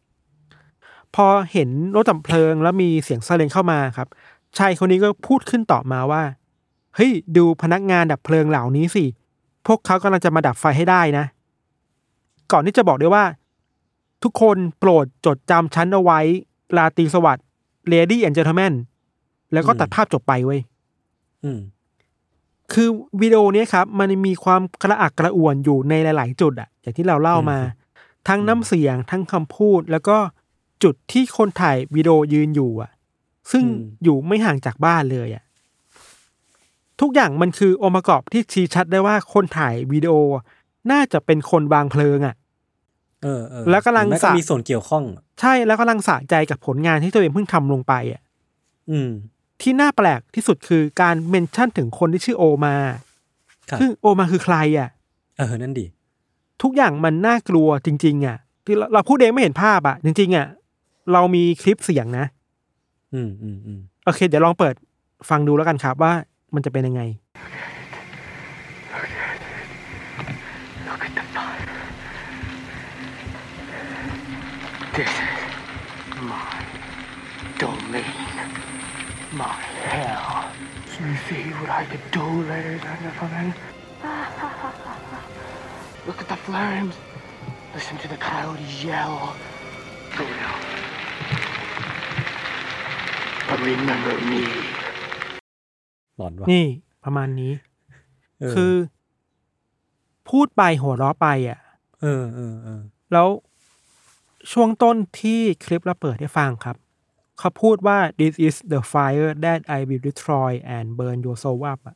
[1.15, 4.07] พอเห็นรถดับเพลิงแล้วมีเสียงไซเรนเข้ามาครับ
[4.57, 6.23] ชายคนนี้ก็พูดขึ้นต่อมาว่า
[6.95, 9.05] เฮ้ยดูพนักงานดับเพลิงเหล่านี้สิ
[9.67, 11.25] พวกเขากำลังจะมาดับไฟให้ได้นะ
[12.51, 13.25] ก่อนที่จะบอกด้วยว่า
[14.23, 16.19] ทุกคนโปรดจดจำฉันเอาไว้
[16.77, 17.45] ลาตรีสวัสดิ์
[17.89, 18.73] เลดี้แอนเจ t l e m แมน
[19.53, 20.59] แล้วก็ตัดภาพจบไปเว้ย
[21.43, 21.59] อืม
[22.73, 22.89] คือ
[23.21, 27.59] วิดีโอเนี้ยครับ มันมีความกระอักกระอ่วนอยู่ในหลาย ๆ จุดอะอย่างที่เราเล่ามา
[28.27, 30.17] ทั้งน้ำเสียงทั้งคำพูด แล้วก็
[30.83, 32.91] จุดที่คนถ่ายวิดีโอยืนอยู่อะ
[33.51, 35.43] ซึ่งอืมอยู่ไม่ห่างจากบ้านเลยอะ
[37.01, 40.13] ทุกอย่างมันคือองค์ประกอบที่ชี้ชัดได้ว่าคนถ่ายวิดีโอ
[40.91, 42.35] น่าจะเป็นคนวางเพลิงอะ
[43.23, 45.03] เออเออแล้วกำลังหรือไม่สะก็มีส่วนเกี่ยวข้อง
[45.39, 48.21] ใช่แล้วกำลังสะใจกับผลงานที่ตัวเองเพิ่งทำลงไปอะ
[48.91, 49.09] อืม
[49.61, 52.75] ที่น่าแปลกที่สุดคือการเมนชั่นถึงคนที่ชื่อโอมา
[53.69, 54.89] ครับซึ่งโอมาคือใครอะ
[55.37, 55.85] เออ นั่นดิ
[56.61, 60.47] ทุกอย่างมันน่ากลัวจริง ๆ อะ ที่เราเราพูดเองไม่เห็นภาพอะ จริง ๆ อะ
[61.13, 62.25] เรามีคลิปเสียงนะ
[63.13, 64.75] อืมอืมอืมโอเค เดี๋ยวลองเปิด
[65.29, 66.13] ฟังดูแล้วกันครับว่า
[66.55, 67.01] มันจะเป็นยังไง
[70.87, 71.75] Look at the fire.
[74.95, 75.33] This is
[76.29, 76.53] my
[77.61, 78.13] domain.
[79.39, 79.45] My
[79.87, 80.51] hell.
[80.99, 83.47] You see what I could do, ladies and gentlemen?
[86.07, 86.95] Look at the flames.
[87.73, 89.15] Listen to the coyotes yell.
[90.17, 90.59] Go down.
[93.49, 94.43] But remember me.
[96.17, 96.65] หลอนว่ะนี่
[97.03, 97.53] ประมาณนี้
[98.39, 98.73] เออคือ
[100.29, 101.59] พูดไปหัวเราะไปอะ
[102.01, 102.81] เออเออเออ
[103.13, 103.27] แล้ว
[104.51, 106.77] ช่วงต้นที่คลิปเราเปิดให้ฟังครับ
[107.39, 111.95] เขาพูดว่า this is the fire that I will destroy and burn your soul up อะ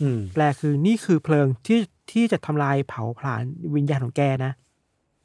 [0.00, 1.80] อืมแปลคือนี่คือเพลิงที่
[2.12, 3.42] ที่จะทำลายเผาผลาญ
[3.76, 4.52] วิญญาณของแกนะ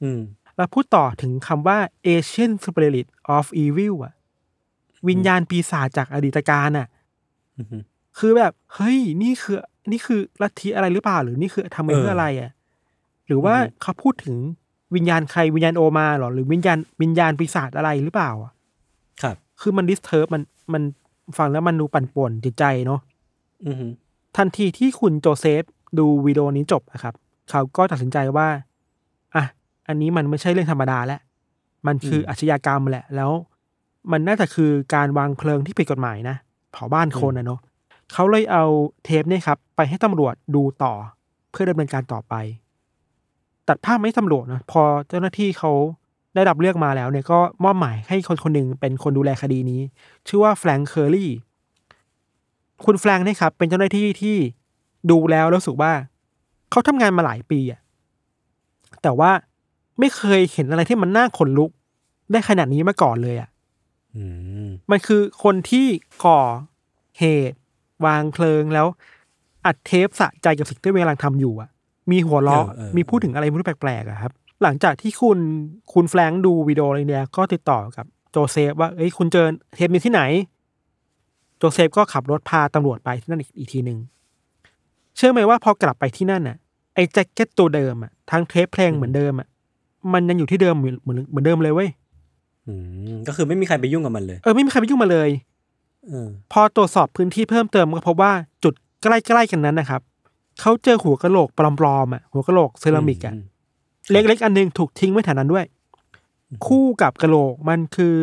[0.04, 0.21] อืม
[0.56, 1.78] แล้วพูดต่อถึงคำว่า
[2.13, 4.13] Asian Spirit of Evil อะ
[5.10, 6.88] วิญญาณปีศาจจากอดีตกาลอะ
[7.58, 7.82] อืม
[8.17, 9.58] คือแบบ เฮ้ย นี่คือ
[9.91, 12.52] นี่คือลัทธิอะไรหรือเปล่า หรือนี่คือทำไปเพื่ออะไรอะ
[13.28, 14.36] หรือว่าอือฮึเขาพูดถึง
[14.95, 18.52] วิญญาณใครวิญญาณโอมาเหรอ หรือวิญญาณวิญญาณปีศาจอะไรหรือเปล่าอะ
[19.60, 20.41] ครับคือมัน disturb มัน
[20.74, 20.84] มัน
[21.38, 23.00] ฟังแล้วมันดูปั่นป่วนจิตใจเนาะ
[23.65, 23.76] อืม
[24.38, 25.63] ทันทีที่คุณโจเซฟ
[26.00, 27.13] ดูวิดีโอนี้จบนะครับ
[27.50, 28.48] เขาก็ตัดสินใจว่า
[29.36, 29.44] อะ
[29.88, 31.20] อันนี้มันไม่ใช่เรื่องธรรมดาแล้ว
[31.88, 33.32] มันคืออาชญากรรมแหละ แล้ว
[34.12, 36.36] มันน่าจะคือการวางเพลิงที่ผิดกฎหมายนะ
[36.72, 37.60] เผาบ้านคนนะเนาะ
[38.13, 38.65] เขาเลยเอา
[39.04, 40.94] เทปเนี่ยครับ ไปให้ตำรวจดูต่อ
[41.52, 42.34] เพื่อดำเนินการต่อไป
[43.68, 45.72] ตัดภาพไม่ตำรวจนะพอเจ้าหน้าที่เขา
[46.36, 49.82] ได้รับเลือกมาแล้วเนี่ยก็มอบหมายให้คนคนหนึ่งเป็นคนดูแลคดีนี้
[50.28, 51.32] ชื่อว่าแฟรงค์เคอร์รี่
[52.86, 54.38] คุณแฟรงค์เนี่ยครับ เป็นเจ้าหน้าที่ที่
[55.12, 55.91] ดูแล้วแล้วรู้สึกว่า
[56.72, 57.82] เขาทำงานมาหลายปีอะ
[59.01, 59.32] แต่ว่า
[59.99, 61.72] ไม่เคยเห็นอะไรที่มันน่าขนลุก
[62.32, 63.49] ได้ขนาดนี้มาก่อนเลยอะ
[64.16, 64.24] อื
[64.66, 65.88] มมันคือคนที่
[66.26, 66.39] ก่อ
[67.20, 67.57] เหตุ
[68.05, 68.88] วางเพลิงแล้ว
[69.66, 71.70] อัดเทปสะใจกับสิ่งที่เวลาทำอยู่อะ
[72.12, 74.32] มีหัวเราะเออเออมีพูดถึงอะไรไม่รู้แปลกๆอะครับ
[74.64, 75.39] หลังจากที่คุณ
[75.93, 79.45] คุณแฟรงค์ดูวิดีโออะไรเนี่ยก็ติดต่อกับโจเซฟว่าเอ้ยคุณเจอ
[79.76, 80.22] เทปนี้ที่ไหน
[81.58, 83.97] โจเซฟก็ขับรถพาตำรวจไปที่นั่นอีกอีกทีหนึ่ง
[85.16, 86.58] เชื่อไหมว่าพอกลับไปที่นั่นน่ะ
[86.95, 89.47] ไอ้แจ็คเก็ตตัวเดิมอะทั้งเทปเพลงเหมือนเดิมอะ
[90.14, 91.89] มันยังอยู่ที่เดิมเหมือนเหมือนเหมือนเดิมเลยเว้ย
[92.68, 92.74] อื
[93.14, 95.30] มก็คือไม่มีใครไปยุ่งกับมันเลยเออไม่มีใครไปยุ่งมันเลย
[96.08, 98.32] เออพอตรวจสอบพื้นที่เพิ่มเติมก็พบว่า
[98.64, 100.01] จุดใกล้ๆกันนั้นนะครับ
[100.62, 103.45] เขาเจอหัวกะโหลกปลอมๆอะหัวกะโหลกเซรามิกอะอืม
[104.12, 105.66] เล็กๆ อันหนึงถูกทิ้งไว้แถวนั้นด้วย
[106.68, 108.16] คู่กับกะโหลกมันคือ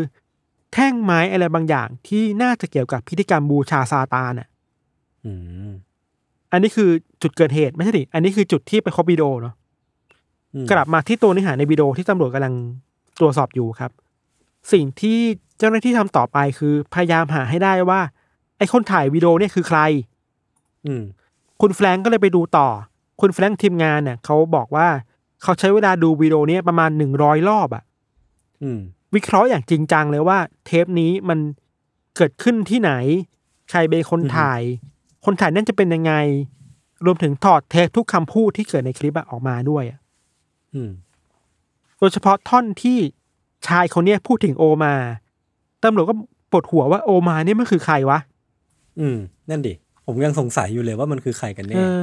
[0.72, 4.48] แท่งไม้อะไรบางอย่างที่น่าจะเกี่ยวกับพิธีกรรมบูชาซาตานอะ
[5.24, 5.32] อื
[5.68, 5.72] ม
[6.52, 6.90] อันนี้คือ
[7.22, 9.54] จุดเกิดเหตุไม่ใช่ดิอันนี้คือจุดที่ไปคบวิดีโอเนาะ
[10.54, 12.54] อืมกลับมาที่ตัวเนื้อหาในวิดีโอที่ตำรวจกำลัง
[13.20, 13.90] ตรวจสอบอยู่ครับ
[14.72, 15.18] สิ่งที่
[15.58, 18.00] เจ้าหน้าที่ทำต่อไปคือพยายามหาให้ได้ว่า
[18.58, 19.78] ไอ้คนถ่ายวิดีโอเนี่ยคือใคร
[20.86, 21.02] อืม
[21.60, 22.68] คุณแฟรงก์ก็เลยไปดูต่อ
[23.20, 24.88] คุณแฟรงก์ทีมงานเนี่ยเขาบอกว่า
[25.42, 27.84] เขาใช้เวลาดูวิดีโอเนี้ประมาณหนึ่งร้อยรอบอะ
[28.62, 28.80] อืม
[29.14, 31.38] วิเคราะห์อย่างจริงจังเลยว่า เทปนี้มัน
[32.16, 32.92] เกิดขึ้นที่ไหน
[33.70, 34.60] ใครเป็นคนถ่าย
[35.24, 36.12] คนถ่ายนั่นจะเป็นยังไง
[37.06, 40.00] รวมถึงถอดเทปทุกคำพูดที่เกิดในคลิปอะออกมาด้วยอะ
[40.74, 40.90] อืม
[41.98, 42.98] โดยเฉพาะท่อนที่
[43.66, 44.94] ชายคนเนี้ยพูดถึงโอมา
[45.82, 46.14] ตำรวจก็
[46.50, 48.18] ปวดหัวว่าโอมานี่มันคือใครวะ
[49.00, 49.16] อืม
[49.50, 49.72] นั่นดิ
[50.06, 52.00] ผมยังสงสัยอยู่เลยว่ามันคือใครกันแน่เออ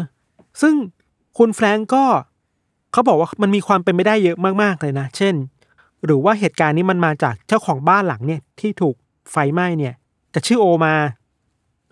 [0.61, 0.73] ซึ่ง
[1.37, 2.03] คุณแฟรงก์ก็
[2.91, 5.35] เขาบอกว่ามันมีความเป็นไปได้เยอะมากๆเลยนะ เช่น
[6.05, 8.95] หรือว่าเหตุการณ์นี้มันมาจากเจ้าของบ้านหลังเนี่ยที่ถูก
[9.31, 9.93] ไฟไหม้เนี่ย
[10.33, 10.93] จะชื่อโอมา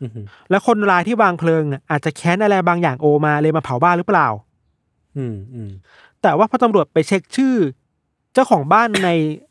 [0.02, 0.10] อืม
[0.50, 4.28] แล้วคนร้ายที่วางเพลิงน่ะอาจจะแค้นอะไรบางอย่างโอมาเลยมาเผาบ้านหรือเปล่า
[5.18, 5.72] อืมอืม
[6.22, 7.56] แต่ว่าพอตำรวจไปเช็คชื่อ
[8.34, 9.10] เจ้าของบ้านใน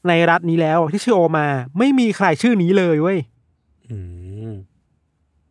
[0.09, 1.47] ในรัฐนี้แล้วที่ชื่อโอมา
[1.78, 3.18] ไม่มีใครชื่อนี้เลยเว้ย
[3.90, 3.99] อื
[4.51, 4.53] ม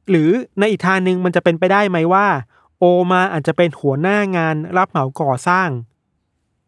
[0.09, 0.29] หรือ
[0.59, 2.25] ในอีกทางหนึ่งมันจะเป็นไปได้ไหมว่า
[2.79, 5.69] โอมาอาจจะเป็นหัวหน้างานรับเหมาก่อสร้าง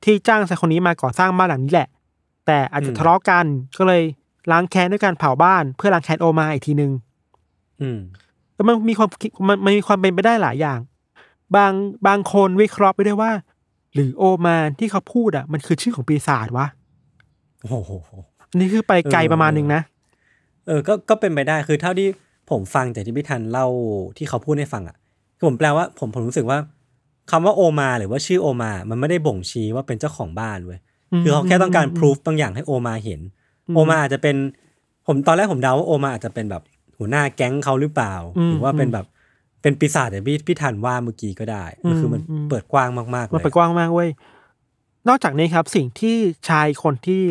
[0.03, 1.89] ที่จ้างชายคนนี้มาก่อสร้างบ้านหลังนี้แหละ
[2.45, 3.45] แต่อาจจะทะเลาะกัน
[3.78, 4.03] ก็เลย
[4.51, 6.91] ล้างแค้นด้วยการเผาบ้าน เพื่อล้างแค้นโอมาอีกทีหนึ่ง
[7.82, 7.99] อืม
[8.53, 10.80] แต่มันมีความคิดมันมันมีความเป็นไปได้หลายอย่าง
[11.55, 11.72] บาง
[12.08, 13.32] บางคนวิเคราะห์ไปได้ว่า
[13.93, 16.68] หรือโอมาที่เขาพูดอะ มันคือชื่อของปีศาจวะ
[17.62, 17.91] โอ้โห
[18.49, 19.82] อันนี้คือไปไกลประมาณหนึ่งนะ
[20.68, 22.08] เออ ก็ก็เป็นไปได้คือเท่าที่
[22.49, 23.68] ผมฟังจากที่พี่ทันเล่า
[24.18, 24.97] ที่เขาพูดให้ฟังอะ
[25.38, 26.57] คือผมแปลว่าผมผมรู้สึกว่า
[27.31, 30.79] คำว่าโอมาหรือว่าชื่อโอมา มันไม่ได้บ่งชี้ว่าเป็นเจ้าของบ้านเว้ย
[31.11, 33.21] อืมคือเขาแค่ต้องการอืมพิสูจบางอย่างให้โอมาเห็น
[33.67, 34.35] อืมโอมาอาจจะเป็น
[35.07, 36.63] ผมตอนแรกผมเดาว่าโอมาอาจจะเป็นแบบ
[36.97, 39.05] หัวหน้าแก๊งเขาหรือเปล่าอืมหรือว่าเป็นแบบ
[39.61, 44.09] เป็นปีศาจแต่พี่พี่ทันว่าเมื่อกี้ก็ได้อืมคือมันอืมเปิดกว้างมากๆเลมันยไปกว้างมากเว้ย
[45.07, 46.15] นอกจากนี้ครับสิ่งที่
[46.49, 47.21] ชายคนที่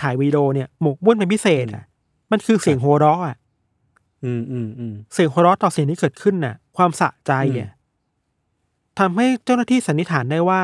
[0.00, 1.84] ถ่ายวีดีโอเนี่ยหมกมุ่นเป็นพิเศษอะ
[2.30, 3.36] มันคือเสียงโฮเราะอะ
[4.24, 7.70] อืมอืมอืมเสียงหัวเราะต่อสิ่งที่เกิดขึ้นน่ะ ความสะใจอะ
[8.98, 10.60] ทำให้เจ้าหน้าที่สันนิษฐานได้ว่า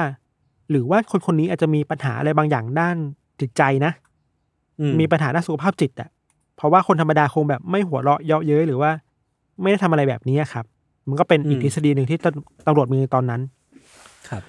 [0.70, 2.96] หรือว่าคนคนนี้อาจจะมีปัญหาอะไรบางอย่างด้าน
[3.40, 3.92] จิตใจนะ
[4.80, 6.08] อืมมีปัญหาด้านสุขภาพจิตอะ
[6.56, 8.90] เพราะว่าคนธรรมดาคงแบบไม่หัวเราะเยาะเย้ยหรือว่า
[9.60, 10.64] ไม่ได้ทำอะไรแบบนี้อะครับ
[11.08, 13.40] มันก็เป็นอีกทฤษฎีหนึ่งที่ตำตำรวจมีในตอนนั้น
[14.28, 14.42] ครับ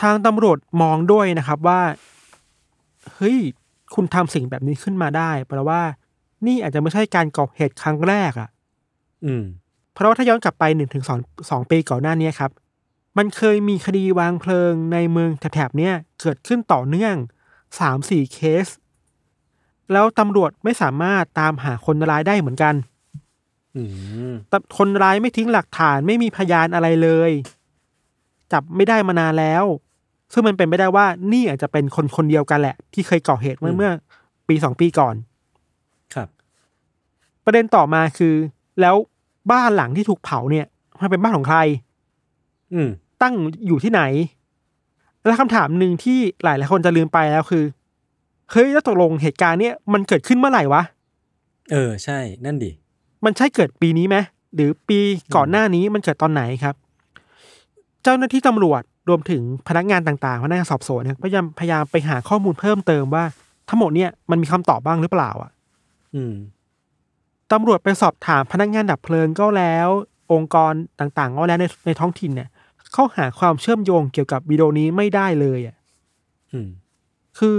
[0.00, 1.80] ทางตำรวจมองด้วยนะครับว่า
[3.14, 3.38] เฮ้ย
[3.94, 5.82] คุณทำสิ่งแบบนี้ขึ้นมาได้ แปลว่า
[6.46, 8.48] นี่อาจจะไม่ใช่การก่อเหตุครั้งแรกอะ่ะ
[9.24, 9.44] อืม
[9.92, 11.18] เพราะว่าถ้าย้อนกลับไปหนึ่งถึงสอง
[11.50, 12.50] สองปีก่อนหน้านี้ครับ
[13.18, 17.14] มันเคยมีคดีวางเพลิงในเมืองแถบๆเนี้ยเกิดขึ้นต่อเนื่อง
[17.80, 18.66] สามสี่เคส
[19.92, 22.74] แล้วตำรวจไม่สามารถตามหาคนร้ายได้เหมือนกัน
[23.76, 23.82] อื
[24.30, 27.30] มแต่คนร้ายไม่ทิ้งหลักฐานไม่มีพยานอะไรเลย
[28.52, 29.64] จับไม่ได้มานานแล้ว
[30.32, 33.90] ซึ่งมันเป็นไม่ได้ว่านี่อาจจะเป็นคนคนเดียวกันแหละ ที่เคยก่อเหตุเมื่อเมื่อ
[34.48, 35.35] ปีสองปีก่อนครับ
[37.46, 38.34] ประเด็นต่อมาคือ
[38.80, 38.94] แล้ว
[39.52, 40.66] บ้านหลังที่ถูกเผาเนี่ย
[41.00, 41.58] มันเป็นบ้านของใคร
[42.74, 42.88] อืม
[43.22, 43.34] ตั้ง
[43.66, 44.02] อยู่ที่ไหน
[45.26, 47.64] และคำถามหนึ่งที่หลายหลายๆคนจะลืมไปแล้วคือ
[48.50, 50.82] เฮ้ยแล้วตกลงเหตุการณ์เนี้ยมันเกิดขึ้นเมื่อไหร่วะ
[51.72, 52.70] เออ ใช่ นั่นดิ
[53.24, 54.16] มันใช่เกิดปีนี้ไหม
[54.54, 54.98] หรือปี
[55.36, 56.74] ก่อนหน้านี้มันเกิดตอนไหนครับ
[58.02, 63.24] เจ้าหน้าที่ตำรวจรวมถึงพนักงานต่างๆพนักงานสอบสวนเนี่ยพยายามพยายามไปหาข้อมูลเพิ่มเติมว่า
[63.68, 65.50] ทั้งหมดเนี่ยมันมีคำตอบบ้างหรือเปล่า อะ
[66.14, 66.34] อืม
[67.52, 69.88] ตำรวจไปสอบถามพนักงานดับเพลิงก็แล้ว
[70.32, 72.48] องค์กรต่างๆ ก็แล้วในในท้องถิ่นเนี่ย
[72.92, 75.76] เขาหาความเชื่อมโยงเกี่ยวกับวิดีโอนี้ไม่ได้เลยอะ
[76.52, 76.68] อืม
[77.38, 77.56] คือ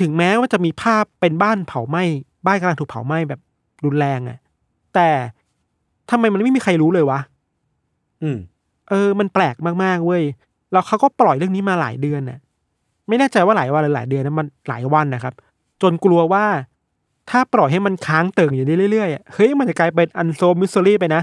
[0.00, 2.04] ถึงแม้ว่าจะมีภาพเป็นบ้านเผาไหม้
[2.46, 3.40] บ้านกำลังถูกเผาไหม้แบบ
[3.84, 4.38] รุนแรงอะ
[4.94, 5.08] แต่
[6.10, 7.20] ทำไมมันไม่มีใครรู้เลยวะ
[8.22, 8.38] อืม
[8.90, 10.22] เออ มันแปลกมากๆเว้ย
[10.72, 12.38] แล้วเขาก็ปล่อยเรื่องนี้มาหลายเดือนน่ะ
[13.08, 15.34] ไม่แน่ใจว่าหลายวันหรือหลายเดือนนะมันหลายวันนะครับ
[15.82, 16.44] จนกลัวว่า
[17.30, 21.22] ถ้าปล่อยให้มันค้างเติ่งอยู่เรื่อยๆอะเฮ้ยมันจะกลายเป็นอันโซมิสซ r รี่ไปนะ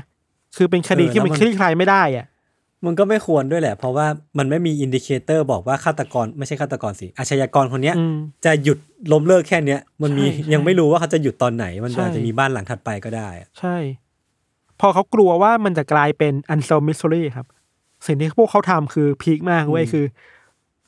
[0.57, 2.25] คือเป็นคดีเออที่มันแล้วมันคลี่คลายไม่ได้อะ
[2.85, 8.77] มันก็ไม่ควรด้วยแหละ เพราะว่ามันไม่มี indicator บอกว่าฆาตกรไม่ใช่ฆาตกรสิอาชญากรคนเนี้ยอืมจะหยุด
[9.11, 13.75] ล้มเลิกแค่เนี้ย มันมีใช่ใช่ยังไม่รู้ว่าเขาจะหยุดตอนไหน มันใช่อาจจะมีบ้านหลังถัดไปก็ได้อะใช่
[14.79, 17.47] พอเขากลัวว่ามันจะกลายเป็นอันโซมิส r y ครับ
[18.05, 20.05] สิ่งที่พวกเขาทำคือ peak มากเว้ยคือ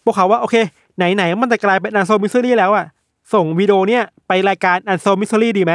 [0.03, 0.55] พวกเขาว่าโอเค
[0.97, 2.86] ไหนๆมันจะกลายเป็นอันโซมิส r y แล้วอะ
[3.34, 5.74] ส่งวิดีโอเนี่ยไปรายการอันโซมิส r y ดีไหม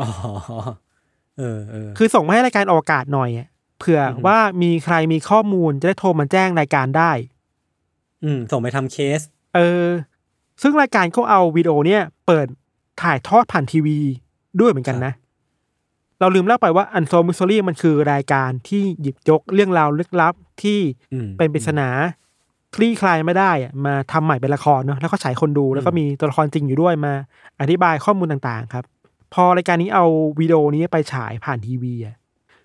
[0.00, 0.08] อ๋อ
[1.38, 3.48] เออเออคือส่งมาให้รายการออกอากาศหน่อยอะ
[3.78, 7.10] เผื่อออฮึว่ามีใครมีข้อมูลจะได้โทรมาแจ้งรายการได้
[8.24, 9.20] อืม ส่งไปทำเคส
[9.54, 9.86] เออ
[10.62, 12.46] ซึ่งรายการก็เอาวิดีโอเนี่ย เปิด
[13.02, 13.98] ถ่ายทอดผ่านทีวี
[14.60, 15.12] ด้วยเหมือนกันนะ
[16.20, 20.78] เราลืมเล่าไปว่าอันโซมิส r y มันคือรายการที่หยิบยกเรื่องราวลึกลับที่
[21.12, 21.88] อืมเป็นปริศนา
[22.74, 27.12] คลี่คลายไม่ได้อะมาทำใหม่เป็นละครเนาะแล้วก็ฉายคนดูแล้วก็มีตัวละครจริงอยู่ด้วยมา
[27.60, 28.84] อธิบายข้อมูลต่างๆ ครับ
[29.34, 30.04] พอรายการนี้เอา
[30.40, 32.14] วิดีโอนี้ไปฉายผ่านทีวีอะ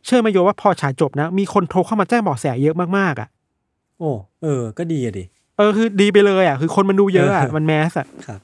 [0.05, 3.29] เชื่อไหมโยว่าพอฉายจบนะ มีคนโทรเข้ามาแจ้งเบาะแสเยอะมากๆอะ
[3.99, 4.11] โอ้
[4.43, 5.23] เออ ก็ดีอะดิ
[5.57, 8.39] เออคือดีไปเลยอะ คือคนมันดูเยอะอะเออมันแมสอะครับ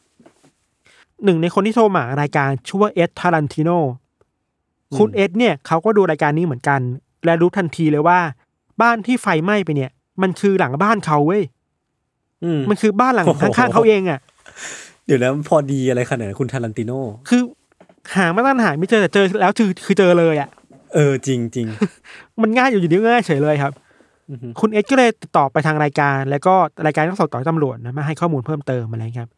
[1.24, 3.70] หนึ่งในคนที่โทรมารายการชื่อว่าเอ็ดทารันติโน
[4.97, 6.82] คุณอืมเอ็ดเนี่ยเขาก็ดูรายการนี้เหมือนกัน
[7.26, 8.20] และรู้ทันทีเลยว่า
[8.82, 9.91] บ้านที่ไฟไหม้ไปเนี่ย
[10.22, 11.43] มันคือหลังบ้านเขาเว้ย
[12.43, 14.20] อืมมันคือบ้านหลังโอ้โหข้างๆเขาเองอะ
[15.05, 16.91] เดี๋ยวแล้วพอดีอะไรขนาดนั้นคุณทารันติโน
[17.30, 17.41] คือ
[18.16, 20.49] หาไม่ตั้งหาไม่เจอแต่เจอแล้วคือคือเจอเลยอะ
[20.93, 21.68] เออจริงจริง
[22.41, 23.72] มันง่ายอยู่ดีง่ายเฉยเลยครับ
[24.30, 26.53] อือฮึคุณเอ็ดก็เลยติดต่อไปทางรายการ แล้วก็
[26.86, 29.30] รายการก็ส่งต่อให้ตำรวจนะมาให้ข้อมูลเพิ่มเติมอะไรครับ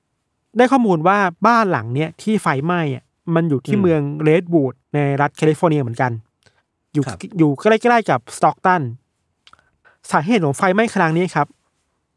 [0.57, 1.17] ได้ข้อมูลว่า
[1.47, 3.03] บ้านหลังเนี้ยที่ไฟไหม้อะ
[3.35, 6.11] มันอยู่ที่เมือง Redwood ในรัฐแคลิฟอร์เนียเหมือนกัน
[6.93, 7.03] อยู่
[7.39, 8.81] อยู่ใกล้ๆกับสต็อกตัน
[10.11, 11.47] สาเหตุของไฟไหม้ครั้งนี้ครับ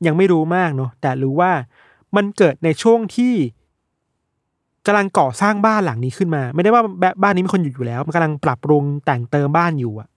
[0.06, 1.52] ยังไม่รู้มากเนาะแต่รู้ว่า
[2.16, 3.34] มันเกิดในช่วงที่
[4.86, 10.08] กำลังก่อสร้างบ้านหลังนี้ขึ้นมา ไม่ได้ว่าแบบบ้านนี้มีคนอยู่อยู่แล้ว มันกำลังปรับปรุงแต่งเติมบ้านอยู่อะ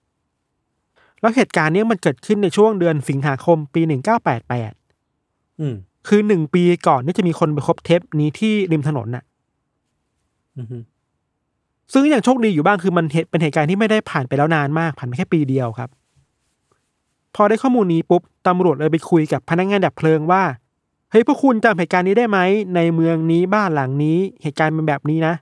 [1.20, 4.72] แล้วเหตุการณ์เนี้ยมันเกิดขึ้นในช่วงเดือนสิงหาคมปีหนึ่งเก้าแปดแปด
[5.60, 5.74] อืม
[6.08, 9.24] คือหนึ่งปีก่อนที่จะมีคนไปพบเทปนี้ที่ริมถนนน่ะ
[10.58, 10.78] อือฮึ
[11.92, 15.90] ซึ่งอย่างโชคดีอยู่บ้างคือมันเหตุเป็นเหตุการณ์ที่ไม่ได้ผ่านไปแล้วนานมากผ่านไปแค่ปีเดียวครับ
[17.34, 20.42] พอได้ข้อมูลนี้ปุ๊บตำรวจเลยไปคุยกับพนักงานดับเพลิงว่า
[21.10, 22.38] เฮ้ยพวกคุณจำเหตุการณ์นี้ได้ไหม
[22.74, 25.34] ในเมืองนี้บ้านหลังนี้ เหตุการณ์เป็นแบบนี้นะ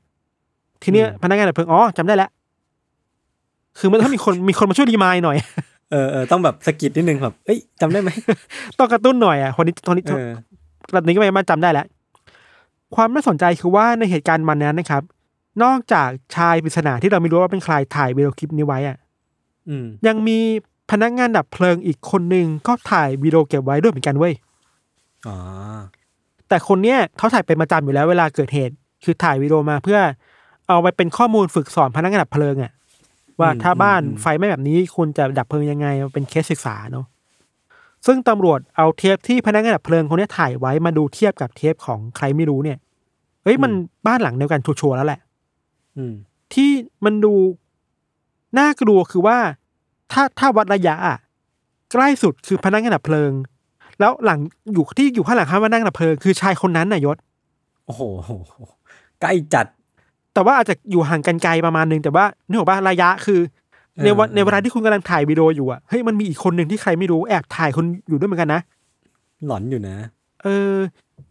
[0.83, 2.31] ทีเนี้ยพนักงานดับเพลิงอ๋อจำได้แล้ว
[3.79, 5.37] คือมันต้องมีคนมีคนมาช่วยรีมายด์หน่อย
[5.91, 8.11] เออเออต้องแบบสะกิดนิดนึงแบบเอ้ยจำได้ไหม
[8.79, 10.29] ต้องกระตุ้นหน่อยอะคนนี้คนนี้เออ
[10.93, 11.87] แบบนี้ก็ไม่มาจำได้แล้ว
[12.95, 15.03] ความน่าสนใจคือว่าในเหตุการณ์มันนั้นนะครับ
[15.63, 18.97] นอกจากชายปริศนาที่เราไม่รู้ว่าเป็นใครถ่ายวิดีโอคลิปนี้ไว้อะ
[19.69, 20.39] อืมยังมี
[20.91, 24.35] พนักงานดับเพลิงอีกคนหนึ่งก็ถ่ายวิดีโอเก็บไว้ด้วยเหมือนกันเว้ย
[25.27, 25.37] อ๋อ
[26.49, 28.75] แต่คนเนี้ยเขาถ่ายเป็นประจำอยู่แล้วเวลาเกิดเหตุ
[29.05, 29.99] คือถ่ายวิดีโอมาเพื่อ
[30.69, 32.73] เอาไปเป็นข้อมูลฝึกสอนพนักงานดับเพลิงอะ
[33.41, 37.07] ว่าถ้าบ้านไฟไหม้แบบนี้คุณจะดับเพลิงยังไงมันเป็นเคสศึกษาเนาะ
[38.07, 42.79] ซึ่งตำรวจเอาเทปที่พนักงานดับเพลิงคนเนี้ยถ่ายไว้มาดูเทียบกับเทปของใครไม่รู้เนี่ย
[43.43, 43.73] เฮ้ยมัน
[44.07, 45.21] บ้านหลังเดียวกันชัวร์ๆแล้วแหละ
[45.97, 46.15] อืม
[46.55, 46.71] ที่
[47.05, 47.35] มันดู
[48.59, 49.39] น่ากลัวคือว่า
[50.13, 51.19] ถ้าถ้าวัดระยะอะ
[51.93, 53.33] ใกล้สุดคือพนักงานดับเพลิง
[54.01, 54.39] แล้วหลัง
[54.73, 57.17] อยู่ที่อยู่ข้างหลังข้างพนักงานดับเพลิงคือชายคนนั้นน่ะยศ
[57.87, 58.03] โอ้โห
[59.21, 59.67] ใกล้จัด
[60.35, 63.41] แต่ว่าอาจจะอยู่ห่างกันไกลประมาณนึงแต่ว่านึกออกว่าระยะคือ
[64.05, 68.61] ในวันเออในเวลาที่คุณกำลังถ่ายวิดีโออยู่อะเฮ้ยมันมีอีกคนหนึ่งที่ใครไม่รู้แอบถ่ายคนอยู่ด้วยเหมือนกันนะ
[69.47, 69.97] หลอนอยู่นะ
[70.43, 70.75] เออ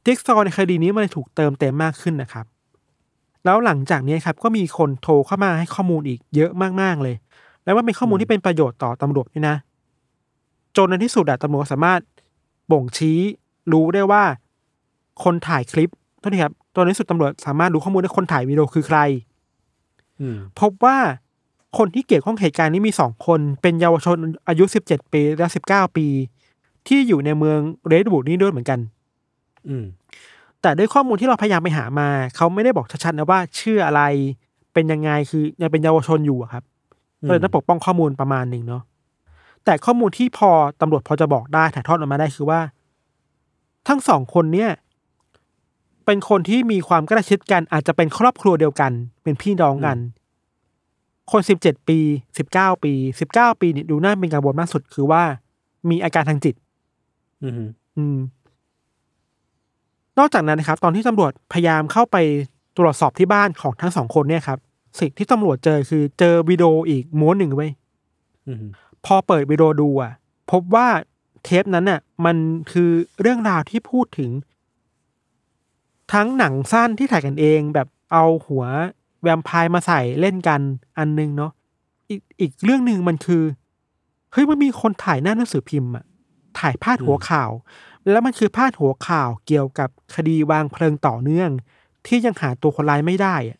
[0.05, 2.45] จิ๊กซอว์ในคดีนี้มันเลยถูกเติมเต็มมากขึ้นนะครับ
[3.45, 6.51] แล้วหลังจากนี้ครับ ก็มีคนโทรเข้ามาให้ข้อมูลอีกเยอะ
[6.82, 7.15] มากๆเลย
[7.68, 9.55] แล้วว่าเป็นข้อมูลที่เป็นประโยชน์ต่อตำรวจด้วยนะ
[10.78, 11.99] จนในที่สุดอะตำรวจสามารถ
[12.72, 13.20] บ่งชี้
[13.72, 14.24] รู้ได้ว่า
[15.24, 15.89] คนถ่ายคลิป
[16.20, 18.99] โทษทีครับจนในที่สุดตำรวจสามารถรู้ข้อมูลได้คนถ่ายวิดีโอคือใคร
[20.20, 20.97] อืมพบว่า
[21.78, 26.07] คนที่เกี่ยวข้องเหตุการณ์นี้มีสองคน เป็นเยาวชนอายุสิบเจ็ดปีและสิบเก้าปี
[26.88, 28.80] ที่อยู่ในเมืองเรดบูดนี่ด้วยเหมือนกัน
[29.68, 29.86] อืม
[30.61, 34.01] แต่ด้วยข้อมูลที่เราพยายามไปหามา เขาไม่ได้บอกชัดๆนะว่าชื่ออะไร
[34.74, 36.63] เป็นยังไงคือยังเป็นเยาวชนอยู่อะครับ
[37.26, 38.84] ก็เลยต้องปกป้องข้อมูลประมาณหนึ่งเนาะ
[39.65, 40.49] แต่ข้อมูลที่พอ
[40.82, 42.59] ตำรวจพอจะบอกได้ถ่ายทอดออกมาได้คือว่า
[43.88, 44.72] ทั้งสองคนเนี่ย
[46.05, 48.91] เป็นคนที่มีความใกล้ชิดกัน อาจจะเป็นครอบครัวเดียวกัน
[49.24, 49.97] เป็นพี่น้องกัน
[51.32, 51.99] คนสิบเจ็ดปี
[52.38, 55.24] สิบเก้าปีสิบเก้าปีนี่ดูน่าเป็นกังวลมากสุดคือว่า
[55.89, 56.55] มีอาการทางจิต
[57.43, 57.63] อืม
[57.97, 58.18] อืม
[60.20, 62.18] นอกจากนั้นนะครับ ตอนที่ตำรวจพยายามเข้าไป
[62.78, 64.59] ตรวจสอบที่บ้านของทั้งสองคนเนี่ยครับ
[64.99, 67.71] สิ่งที่ตำรวจเจอคือเจอวิดีโออีกม้วนหนึ่งไว้ย
[68.47, 68.65] อืม
[69.05, 70.13] พอเปิดวิดีโอดูอะ
[70.51, 70.87] พบว่า
[71.43, 72.37] เทปนั้นน่ะ มัน
[72.71, 72.89] คือ
[73.21, 74.31] เรื่องราวที่พูดถึง
[76.13, 78.63] ทั้งหนังสั้นที่ถ่ายกันเองแบบเอาหัว
[79.21, 80.61] แวมไพร์มาใส่เล่นกัน
[80.97, 81.51] อันหนึงเนาะ
[82.09, 83.43] อีกอีกเรื่องหนึ่งมันคือ
[84.31, 86.05] เฮ้ยมันมีคนถ่ายหน้าหนังสือพิมพ์อะ
[86.59, 87.51] ถ่ายพาดหัวข่าว
[88.09, 91.49] แล้วมันคือพาดหัวข่าวเกี่ยวกับคดีวางเพลิงต่อเนื่อง
[92.07, 93.59] ที่ยังหาตัวคนร้ายไม่ได้อะ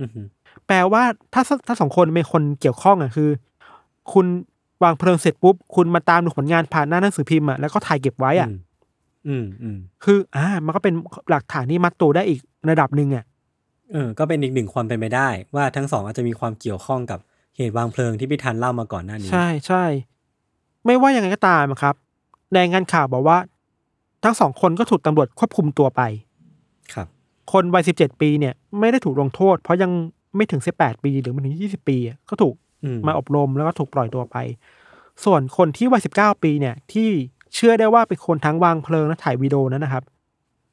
[0.00, 0.26] อือหือ
[0.66, 1.02] แปลว่า
[1.34, 3.30] ถ้าถ้าสองคนเป็นคนเกี่ยวข้องอะคือ
[4.12, 4.26] คุณ
[4.84, 8.52] วางเพลิงเสร็จปุ๊บ คุณมาตามดูผลงานผ่านหน้าหนังสือพิมพ์อะแล้วก็ถ่ายเก็บไว้อะม
[9.28, 10.94] อืมอืมคือ อ่า มันก็เป็น
[11.30, 12.40] หลักฐานที่มัดตัวได้อีก
[12.70, 13.24] ระดับหนึ่งอะ
[13.92, 17.18] เออ ก็เป็นอีกหนึ่งความเป็นไปได้ ว่าทั้งสองอาจจะมีความเกี่ยวข้องกับ
[17.56, 19.84] เหตุวางเพลิงที่พี่ทันเล่ามาก่อนหน้านี้ ใช่ใช่
[20.84, 21.94] ไม่ว่ายังไงก็ตามอะครับ
[22.56, 23.38] รายงานข่าวบอกว่า
[24.24, 26.02] ทั้งสองคนก็ถูกตำรวจควบคุมตัวไป
[26.94, 27.06] ครับ
[27.52, 29.90] คนวัยสิบเจ็ดปีเนี่ย ไม่ได้ถูกลงโทษ เพราะยัง
[30.36, 34.36] ไม่ถึงสิบแปดปี หรือไม่ถึงยี่สิบปีอะก็ถูกอืมมาอบรมแล้วก็ถูกปล่อยตัวไป
[35.24, 37.08] ส่วนคนที่วัยสิบเก้าปีเนี่ย ที่
[37.54, 40.04] เชื่อได้ว่าเป็นคนทั้งวางเพลิงและถ่ายวิดีโอนั้นนะครับ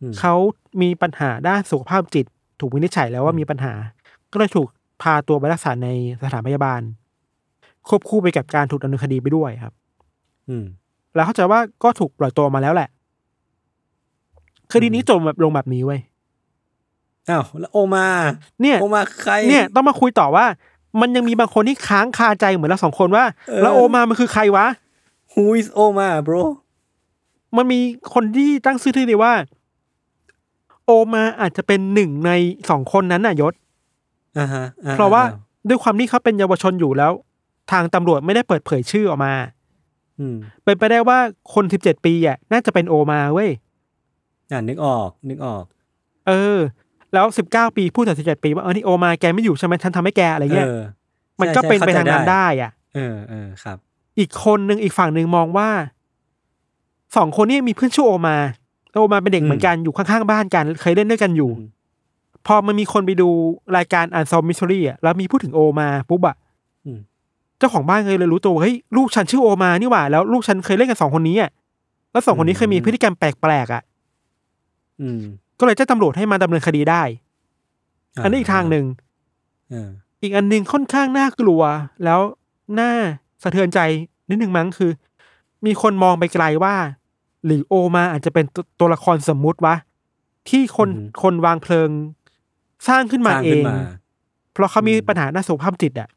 [0.01, 0.35] อืมเขา
[0.81, 2.25] มีปัญหาด้านสุขภาพจิต
[2.59, 3.73] ถูกวินิจฉัยแล้วว่ามีปัญหา
[4.31, 4.67] ก็เลยถูก
[5.01, 5.87] พาตัวไปรักษาใน
[6.23, 6.81] สถานพยาบาล
[7.87, 9.73] ควบคู่ไปกับการถูกดำเนินคดีไปด้วยครับ
[10.49, 10.65] อืม
[11.15, 12.89] แล้วเข้าใจว่าก็ถูกปล่อยตัวมาแล้วแหละ
[14.73, 15.99] คดีนี้จบแบบลงแบบนี้เว้ย
[17.29, 18.05] อ้าวแล้วโอมา
[18.61, 20.45] เนี่ยโอมาใครเนี่ยต้องมาคุยต่อว่า
[21.01, 24.67] มันยังมีบางคนที่ค้างคาใจเหมือนเราสองคนว่าเออแล้วโอมามันคือใครวะ
[25.33, 26.41] Who is โอมา bro
[27.57, 27.79] มันมี
[28.13, 29.33] คนที่ตั้งชื่อที่เรียกว่า
[30.85, 32.31] โอมาอาจจะเป็นหนึ่งใน
[32.69, 33.53] สองคนนั้นน่ะยศ
[34.39, 35.37] อ่าฮะอ่เพราะว่าอ่
[35.69, 37.11] ด้วยความที่เขาเป็นเยาวชนอยู่แล้ว
[37.71, 39.33] ทางตำรวจไม่ได้เปิดเผยชื่อออกมา
[40.19, 41.19] อืมเป็นไปได้ว่า
[41.53, 43.49] คนสิบเจ็ดปีอะน่าจะเป็นโอมาเว้ย
[44.51, 45.63] อ่านึกออก นึกออก
[46.27, 46.57] เออ
[47.13, 50.81] แล้วสิบเก้าปีพูดแต่สิบเจ็ดปีว่าเออนี่โอมาแกไม่อยู่ใช่ไหมฉันทำให้แกอะไรเงี้ยเออ
[51.39, 53.77] มันก็ใช่เป็นไปเข้ทางนั้นได้อะ เออเออครับ
[54.19, 55.69] อีกคนหนึ่งอีกฝั่งหนึ่งมองว่า
[57.15, 58.37] สองคนนี้มีเพื่อนชื่อโอมา
[58.91, 61.69] แล้วโอมาเป็นเด็กอืมเหมือนกันอยู่ข้างๆบ้านกันเคยเล่นด้วยกันอยู่อืม
[62.47, 63.29] พอมันมีคนไปดู
[63.77, 66.35] รายการอันซอมมิส r รี่อะแล้วมีพูดถึงโอมาปุ๊บอะ
[66.85, 66.99] อืม
[67.57, 71.49] เจ้าของบ้านเลยเลยรู้ตัวว่าเฮ้ยลูกฉันชื่อโอมานี่หว่า แล้วลูกฉันเคยเล่นกับสองคนนี้อะ
[72.11, 73.83] แล้วสองคนนี้เคยมีพฤติกรรมแปลกๆอะ
[75.01, 75.21] อืม
[75.59, 77.03] ก็เลยแจ้งตำรวจให้มาดำเนินคดีได้
[78.23, 78.85] อันนี้อีกทางหนึ่ง
[79.69, 79.89] เออ
[80.21, 81.61] อีกอันหนึ่งค่อนข้างน่ากลัว
[82.03, 82.19] แล้ว
[82.79, 82.91] น่า
[83.43, 83.79] สะเทือนใจ
[84.29, 84.91] นิดหนึ่งมั้งคือ
[85.65, 86.75] มีคนมองไปไกลว่า
[87.45, 89.75] หรือโอมาอาจจะเป็นตัวตัวละครสมมุติวะ
[90.49, 90.89] ที่คน
[91.23, 91.89] คนวางเพลิง
[92.87, 93.77] สร้างขึ้นมาสร้างเอขึ้นงมา
[94.53, 96.09] เพราะเขามีอืมปัญหาด้านสุขภาพจิตอะ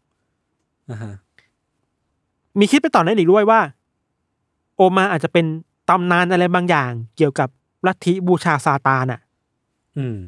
[0.91, 1.13] อ่าฮะ
[2.59, 3.61] มีคิดไปต่อนั้นอีกด้วยว่า
[4.77, 5.45] โอมาอาจจะเป็น
[5.89, 7.49] ตำนานอะไรบางอย่าง เกี่ยวกับ
[7.87, 9.21] ลัทธิบูชาซาตานอะ
[9.99, 10.19] อืม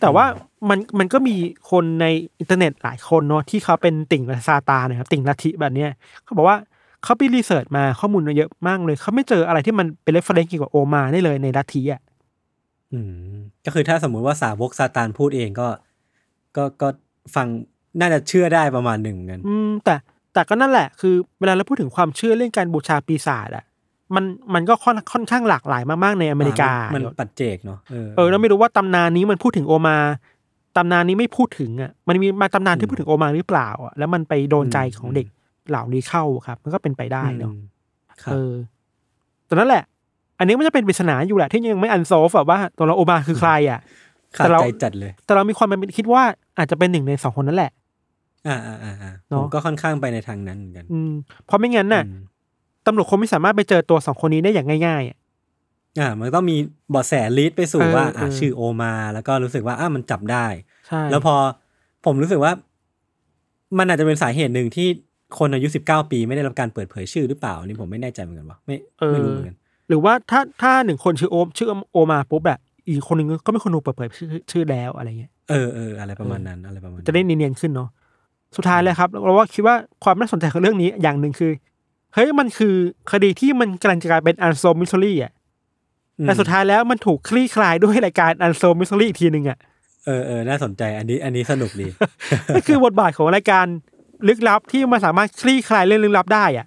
[0.00, 0.26] แต่ว่า
[0.68, 1.36] มันมันก็มี
[1.70, 2.06] คนใน
[2.40, 5.90] อินเทอร์เน็ตหลายคนเนาะที่เขาเป็นติ่งซาตานนะครับ ติ่งลัทธิแบบเนี้ย
[6.24, 6.58] เขาบอกว่า
[7.04, 12.00] เขาไป research มาข้อมูลมาเยอะมากเลย เขาไม่เจออะไรที่มันเป็น reference เกี่ยวกับโอมาได้เลยในลัทธิอะ
[12.92, 12.98] อื
[13.32, 13.34] ม
[13.64, 15.68] ก็คือถ้าสมมุติว่าสาวกซาตานพูดเองก็
[16.56, 16.88] ก็ก็
[17.34, 17.46] ฟัง
[18.00, 19.94] น่าจะเชื่อได้ประมาณหนึ่งเหมือนกัน อืม แต่
[20.34, 23.64] แต่ก็นั่นแหละคือเวลาเราพูดถึงความเชื่อเรื่องการบูชาปีศาจอะ
[24.14, 29.96] มันมันก็ค่อนค่อนข้างหลากหลายมากๆในอเมริกา มันปัจเจกเนาะเออเออแล้วไม่รู้ว่าตำนานนี้มันพูดถึงโอมา
[30.76, 35.26] ตำนานนี้ไม่พูดถึงอะมันมีมาตำนานที่พูดถึงโอมาหรือเปล่าอะแล้วมันไปโดนใจของเด็ก
[35.68, 37.60] เหล่านี้เข้าครับ มันก็เป็นไปได้เนาะอืม
[38.22, 38.52] ครับเออ
[39.46, 39.84] แต่นั่นแหละ
[40.38, 43.80] อันนี้มันจะเป็นปริศนาอยู่แหละที่ยังไม่อันโซฟอะว่าตัวเราโอมาคือใครอะ
[44.36, 46.22] ขาดแต่เราใจจัดเลย แต่เรามีความเป็นคิดว่า
[46.58, 47.72] อาจจะเป็นหนึ่งในสองคนนั่นแหละ
[48.48, 51.12] อ่าอ่าอ่าอ่าเนผอะมก็ค่อนข้างไปในทางนั้นเหมือนกัน อืม
[51.44, 52.20] เพราะไม่งั้นน่ะอืม
[52.86, 55.18] ตำรวจคงไม่สามารถไปเจอตัวสองคนนี้ได้อย่างง่ายๆอะ
[56.00, 56.56] อ่ามันต้องมี
[56.90, 60.46] เบาะแสลีดไปสู่เออว่าเออ่าอชื่อโอมา แล้วก็รู้สึกว่าอ่ามันจับได้
[60.86, 61.34] ใช่แล้วพอ
[62.04, 62.52] ผมรู้สึกว่า
[63.78, 64.88] มันอาจจะเป็นสาเหตุหนึ่งที่
[65.38, 69.56] คนอายุสิบเก้าปีไม่ได้รับการเปิดเผยชื่อหรือเปล่าอันนี่ผมไม่แน่ใจเหมือนกันว่าไม่เอไม่อรู้เหมือนกัน
[69.88, 77.88] หรือว่าถ้าถ้าหนึ่งคนชื่อโอมชื่อโอมาปุ๊บแบบอีกคนหนึ่งก็ไม่คนดูเปิดเผยชื่อชื่อแล้วอะไรเงี้ยเออเอออะไรประมาณนั้นอะไรประมาณนั้นจะได้เนียนๆขึ้นเนาะ
[78.56, 81.50] สุดท้ายเลยครับเราว่าคิดว่าความน่าสนใจของเรื่องนี้อย่างหนึ่งคือ
[82.14, 82.74] เฮ้ยมันคือ
[83.12, 85.32] คดีที่มันกำลังจะกลายเป็นอันโซมิส r รี่อะ
[86.18, 89.58] อืมแต่สุดท้ายแล้วมันถูกคลี่คลายด้วยรายการอันโซมิส r รี่อีกทีหนึ่งอะ
[90.06, 91.86] เออเออน่าสนใจอันนี้อันนี้สนุกดี
[92.54, 93.66] นั่นคือบทบาทของรายการ
[94.28, 96.66] ลึกลับที่มันสามารถคลี่คลายเรื่องลึกลับได้อะ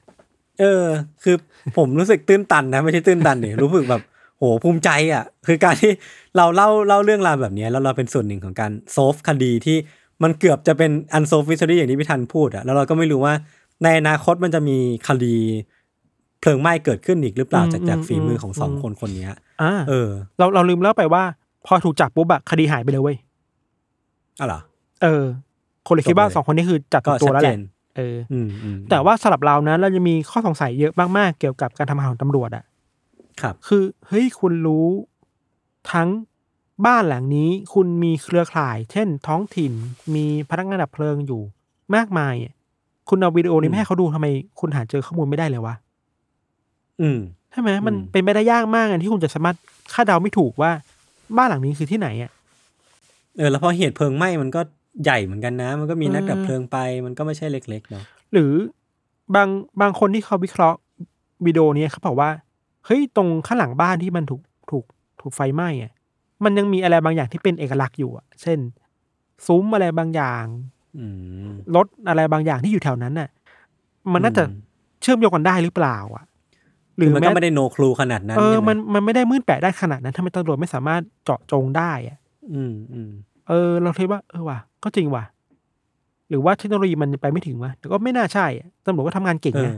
[0.59, 0.85] เออ
[1.23, 1.35] คือ
[1.77, 4.01] ผมรู้สึกตื้นตันนะไม่ใช่ตื้นตันดิรู้สึกแบบ
[4.37, 5.91] โหภูมิใจอะ คือการที่
[6.37, 9.77] เราเล่าเล่าเรื่องราวแบบเนี้ยแล้วเราเป็นส่วนหนึ่งของการ solve คดีที่
[10.23, 13.33] มันเกือบจะเป็น unsolved mystery อย่างที่พี่ทันพูดอะแล้วเราก็ไม่รู้ว่า
[13.83, 15.35] ในอนาคตมันจะมีคดี
[16.39, 19.29] เพลิงไหม้เกิดขึ้นอีกหรือเปล่าอืมจากจากอืมฝีมือของสองอืมคนคนเนี้ย
[19.61, 21.23] อ่าเออ เราเราลืมเล่าไปว่า
[21.65, 23.17] พอถูกจับปุ๊บอะคดีหายไปเลยเว้ย
[24.39, 24.59] อะเหรอ
[25.03, 25.23] เออ
[25.87, 27.61] คนเลยคิดว่าจบเลยสองคนนี้คือจับก็ตัวชัดแล้วเจแหละน
[27.97, 32.63] เอออืมอืมแต่ว่าสำหรับเรานะเราจะมีข้อสงสัยเยอะมากๆ เกี่ยวกับการทำงานของตำรวจอะ
[33.41, 34.87] ครับ คือเฮ้ยคุณรู้
[35.91, 36.09] ทั้ง
[36.85, 39.71] บ้านหลังนี้ คุณมีเครือข่าย เช่น ท้องถิ่น
[40.15, 41.41] มีพนักงานดับเพลิงอยู่
[41.95, 42.53] มากมายอะ
[43.09, 44.27] คุณเอาวิดีโอนี้อืมไม่ให้เขาดูทำไม
[44.59, 45.75] คุณหาเจอข้อมูลไม่ได้เลยวะ
[47.01, 47.19] อืม
[47.51, 49.57] ใช่ไหมมันอืมเป็นไปได้ยากมากอะที่คุณจะสามารถ
[49.93, 50.71] คาดเดาไม่ถูกว่า
[51.37, 52.31] บ้านหลังนี้คือที่ไหนอะ
[53.37, 54.61] เออแล้วพอเหตุเพลิงไหม้มันก็
[55.03, 58.03] ใหญ่เหมือนกันนะ มันก็มีนักเออดับเพลิงไป มันก็ไม่ใช่เล็กๆเนาะ
[58.33, 58.53] หรือ
[59.35, 59.49] บาง
[59.81, 60.79] บางคนที่เขาวิเคราะห์
[61.45, 62.29] วิดีโอนี้เขาบอกว่า
[62.85, 64.41] เฮ้ยตรงข้างหลังบ้านที่มันถูก
[64.71, 64.85] ถูก
[65.21, 65.91] ถูกไฟไหม้อะ
[66.43, 68.59] มันยังมีอะไรบางอย่างที่เป็นเอกลักษณ์อยู่อะ เช่น
[69.47, 70.74] ซุ้มอะไรบางอย่างอืม
[71.75, 73.29] รถอะไรบางอย่างที่อยู่แถวนั้นน่ะ
[74.13, 74.53] มันน่าจะอืม
[75.01, 76.25] เชื่อมโยงกันได้หรือเปล่า อะ
[76.97, 82.17] หหรืรืออมันแม้ก็ไม่ได้โนครูขนาดนั้นเออใช่ไหมันมันไม่ได้มืดแปดได้ขนาดนั้นทำไมตำรวจไม่สามารถเจาะจงได้อะ
[82.53, 83.11] อืมอืม
[83.49, 85.23] เออ เราคิดว่าเออว่ะก็จริงว่ะ
[86.29, 89.77] หรือว่าเทคโนโลยีมันไปไม่ถึงวะแต่ก็ไม่น่าใช่อะตำรวจก็ทำงานเก่งเอนะอ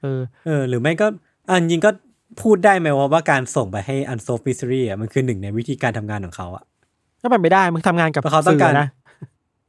[0.00, 1.06] เออ เออ หรือไม่ก็
[1.48, 1.90] อันจริงก็
[2.42, 6.64] พูดได้ไหมว่าว่าการส่งไปให้ unsolved mystery อะมันคือหนึ่งในวิธีการทำงานของเขาอะ
[7.22, 8.88] ก็เป็นไปได้มึงทำงานกับเพราะเขาต้องสื่การนะ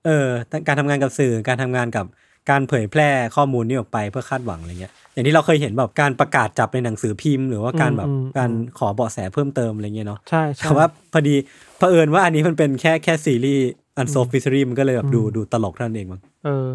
[0.06, 0.28] เออ
[0.68, 2.06] การทำงานกับสื่อการทำงานกับ
[2.50, 11.36] การเผยแพร่ข้อมูลนี้ออกไปเพื่อคาดหวังอะไรเงี้ยอย่างที่เราเคยเห็นแบบการประกาศจับในหนังสือพิมพ์ หรือว่าการแบบอืมอืมการขอเบาะแสเพิ่มเติมอะไรเงี้ยเนาะใช่ใช่แต่ว่าพอดี
[11.78, 13.70] เผอิญว่าอันนี้มันเป็นแค่แค่ซีรีส์
[14.02, 16.68] unsolved mystery มันก็เลยแบบดูดูตลกเท่านั้นเองมั้งเออ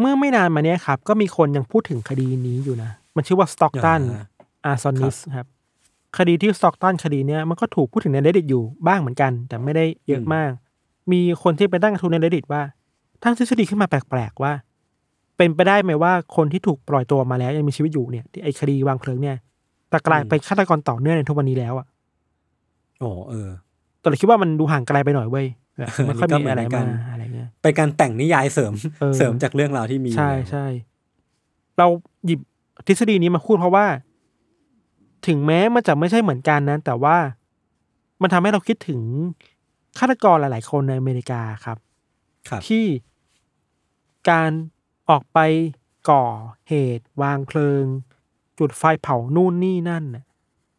[0.00, 4.24] เมื่อไม่นานมาเนี้ยครับ ก็มีคนยังพูดถึงคดีนี้อยู่นะ มันชื่อว่าสต็อกตันอ่า
[4.64, 5.46] อาร์ซอนิสครับ
[6.18, 10.50] คดีที่สต็อกตันคดีเนี้ยมันก็ถูกพูดถึงใน reddit อยู่บ้างเหมือนกัน แต่ไม่ได้เยอะมาก
[11.12, 12.62] มีคนที่ไปตั้งกระทู้ใน reddit ว่า
[13.22, 14.52] ตั้งทฤษฎีขึ้นมาแปลกๆว่า
[15.36, 19.36] เป็นไปได้ไหมว่าคนที่ถูกปล่อยตัวมาแล้วยังมีชีวิตอยู่เนี่ยที่ไอคดีวางเพลิงเนี่ย
[19.90, 21.86] แต่กลายเป็นฆาตกรต่อเนื่องในทุกวันนี้แล้วอะ
[23.00, 23.48] โอ้เออ
[24.00, 25.46] แต่เราคิดว่ามันดูห่างไกลไปหน่อยเว้ย
[25.78, 30.66] แบบไม่ค่อยอันนี้ก็เหมือนมีอะไรกัมานอะไรเงี้ยเป็นการแต่งนิยายเสริมเออเสริมจากเรื่องราวที่มีอยู่ใช่แล้วใช่
[31.78, 31.86] เรา
[32.26, 32.40] หยิบ
[32.86, 33.86] ทฤษฎีนี้มาพูดเพราะว่า
[35.26, 37.16] ถึงแม้มันจะไม่ใช่เหมือนกันนะแต่ว่า
[38.22, 39.00] มันทำให้เราคิดถึง
[39.98, 41.78] ฆาตกรหลาย ๆ คนในอเมริกาครับ
[42.48, 42.86] ครับ ที่
[44.30, 44.50] การ
[45.10, 45.38] ออกไป
[46.10, 46.24] ก่อ
[46.68, 47.84] เหตุ วางเพลิง
[48.58, 50.24] จุดไฟเผานู่นนี่นั่นน่ะ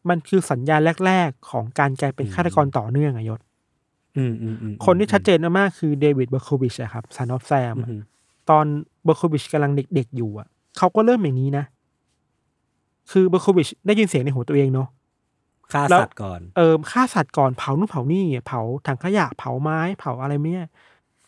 [0.10, 3.40] มันคือสัญญาณแรก ๆ ของการกลายเป็นฆาตกรต่อเนื่องอะยศ
[4.18, 8.02] อืมอืมอืมคนที่ชัดเจนมากๆคือเดวิดเบอร์โควิชอะครับซันอฟแซมอืม
[8.50, 8.66] ตอน
[9.04, 10.48] เบอร์โควิชกำลังเด็ก ๆ อยู่อะ
[10.78, 11.66] เขาก็เริ่มอย่างนี้นะ
[13.12, 14.88] คือเบอร์โควิชได้ยินเสียงในหัวตัวเองเนาะ
[15.74, 20.66] ฆ่าแล้วสัตว์ก่อน เออฆ่าสัตว์ก่อนเผานู่นเผานี่เผาถังขยะเผาไม้เผาอะไรเนี่ย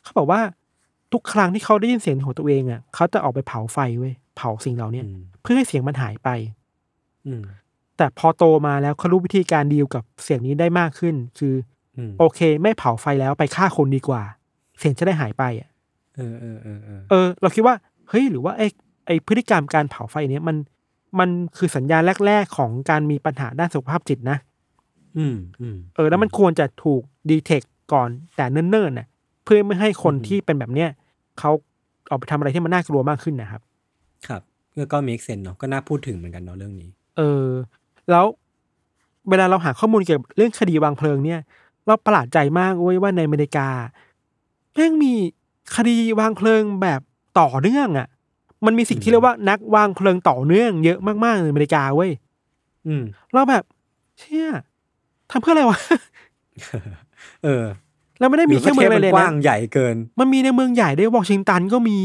[0.04, 0.42] เขาบอกว่า
[1.14, 6.30] ทุกครั้งที่เขาได้ยินเสียงในหัวตัวเองอะเขาจะออกไปเผาไฟเว้ยเผาสิ่งเหล่าเนี้ยอืมเพื่อให้เสียงมันหายไป
[7.28, 7.44] อืม
[7.98, 11.56] แต่พอโตมาแล้วเขารู้วิธีการดีลกับเสียงนี้ได้มากขึ้น คือ
[11.98, 14.22] อืมโอเค ไม่เผาไฟแล้วไปฆ่าคนดีกว่า
[14.80, 15.70] เสียงจะได้หายไปอะ
[16.16, 17.76] เออเออเออเออเออ เราคิดว่า
[18.10, 18.68] เฮ้ย หรือว่าไอ้
[19.06, 20.56] ไอ้พฤติกรรมการเผาไฟเนี้ยมัน
[21.20, 24.38] มันคือสัญญาณแรก ๆ ของการมีปัญหาด้านสุขภาพจิตนะ
[25.18, 27.62] อืมอืมเออ แล้วมันควรจะถูกดีเทค
[27.94, 29.08] ก่อนแต่เนิ่นๆน่ะ
[29.44, 30.90] เพื่อไม่ให้คนอืมที่เป็นแบบเนี้ย
[31.40, 31.52] เขา
[32.10, 33.62] ออกไปทำอะไรที่มันน่ากลัวมากขึ้นนะครับ
[34.28, 34.42] ครับ
[34.78, 37.48] ก็ก็ make sense เนาะก็น่าพูดถึงเหมือนกันเนาะเรื่องนี้ เออ
[38.10, 38.26] แล้ว
[39.30, 41.40] เวลาเราหาข้อมูลเกี่ยวกับเรื่องคดีวางเพลิงเนี่ย
[41.86, 43.68] เราประหลาดใจมากเว้ยว่าในอเมริกา
[44.74, 45.14] แม่งมี
[45.76, 47.02] คดีวางเพลิงแบบ
[47.40, 48.08] ต่อเนื่องอะ่ะ
[48.66, 52.12] มันมีสิ่งที่เรียกว่านักวางเพลิงต่อเนื่องเยอะมากๆในอเมริกาเว้ย
[52.88, 53.04] อืม
[53.34, 53.64] เราแบบ
[54.20, 54.48] เชี่ย
[55.32, 55.80] ทำเพื่ออะไรวะ
[57.44, 57.64] เออ
[58.20, 61.98] เราไม่ได้มีแค่เมืองหรือะไรว่าเลยกว้านะงใหญ่เกิน มันมีในเมืองใหญ่ด้วยวอชิงตันก็มี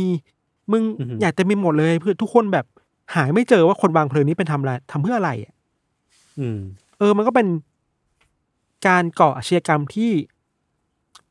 [0.73, 2.67] มึงอือหืออยากจะมีหมดเลยเพื่อทุกคนแบบ
[3.15, 5.53] หายไม่เจอว่าคนวางเพลิงนี้เป็นทำอะไรทำเพื่ออะไรอะ
[6.41, 6.59] อืม
[6.99, 7.47] เออ มันก็เป็น
[8.87, 10.11] การก่ออาชญากรรมที่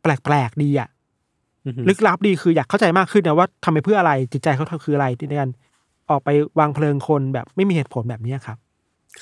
[0.01, 0.94] แปลกๆดีอะอือหือ
[1.89, 5.49] ลึกลับดีคืออยากเข้าใจมากขึ้นนะว่าทำไปเพื่ออะไรจิตใจเขาทำคืออะไรในการ
[6.09, 8.57] ออกไปวางเพลิงคนแบบไม่มีเหตุผลแบบเนี้ยครับ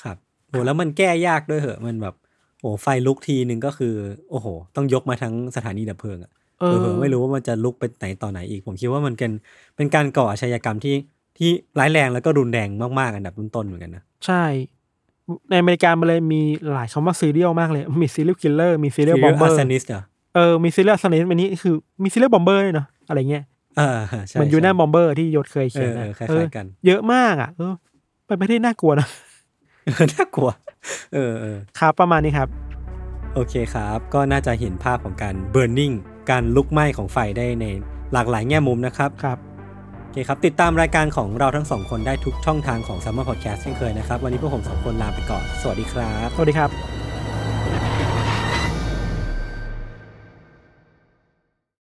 [0.02, 0.16] ครับ
[0.48, 2.14] โหแล้วมันแก้ยากด้วยเหอะมันแบบ
[2.60, 3.94] โอ้ไฟลุกทีนึงก็คือ
[4.30, 9.32] โอ้โห ต้องยกมาทั้งสถานีดับเพลิงอะเอเอออไม่รู้ว่ามันจะลุกไปไหนต่อไหนอีก ผมคิดว่ามันเป็น
[9.76, 10.96] เป็นการก่ออาชญากรรมที่
[11.38, 12.68] ที่ร้ายแรงแล้วก็รุนแรง
[12.98, 14.44] มากๆอันดับต้นๆเหมือนกันนะใช่
[15.50, 16.40] ในอเมริกามันเลยมี
[16.74, 20.02] หลายคำว่าซีเรียลมากเลย มีซีเรียลคิลเลอร์มีซีเรียลบอมเบออาร์ร์เซนิสเหรอ
[20.34, 23.44] เออมีซีเรียลสเนนอันนี้คือมีซีเรียลบอมเบอร์ด้วยเนาะอะไรเงี้ย
[23.78, 27.74] เออใช่เหมือนยูใช่น่าบอมเบอร์ที่ยศเคยเอเขียนอเอนะอคล้เออายๆกัน เยอะมากอะ เออ
[28.26, 29.08] เป็นไม่ได้น่ากลัวนะ
[30.14, 30.50] น่ากลัว
[31.14, 32.48] เออเออครับประมาณนี้ครับ
[33.34, 35.92] โอเคครับ ก็น่าจะเห็นภาพของการเบิร์นนิ่ง
[36.30, 37.66] การลุกไหม้ของไฟได้ใน
[38.12, 39.38] หลากหลายแง่มุมนะครับครับ
[40.02, 47.03] โอเคครับ ติดตามรายการของเราทั้งสองคนได้ทุกช่องทางของ Summer Podcast เช่นเคยนะครับ วันนี้พวกผมสองคนลาไปก่อน สวัสดีครับ สวัสดีครับ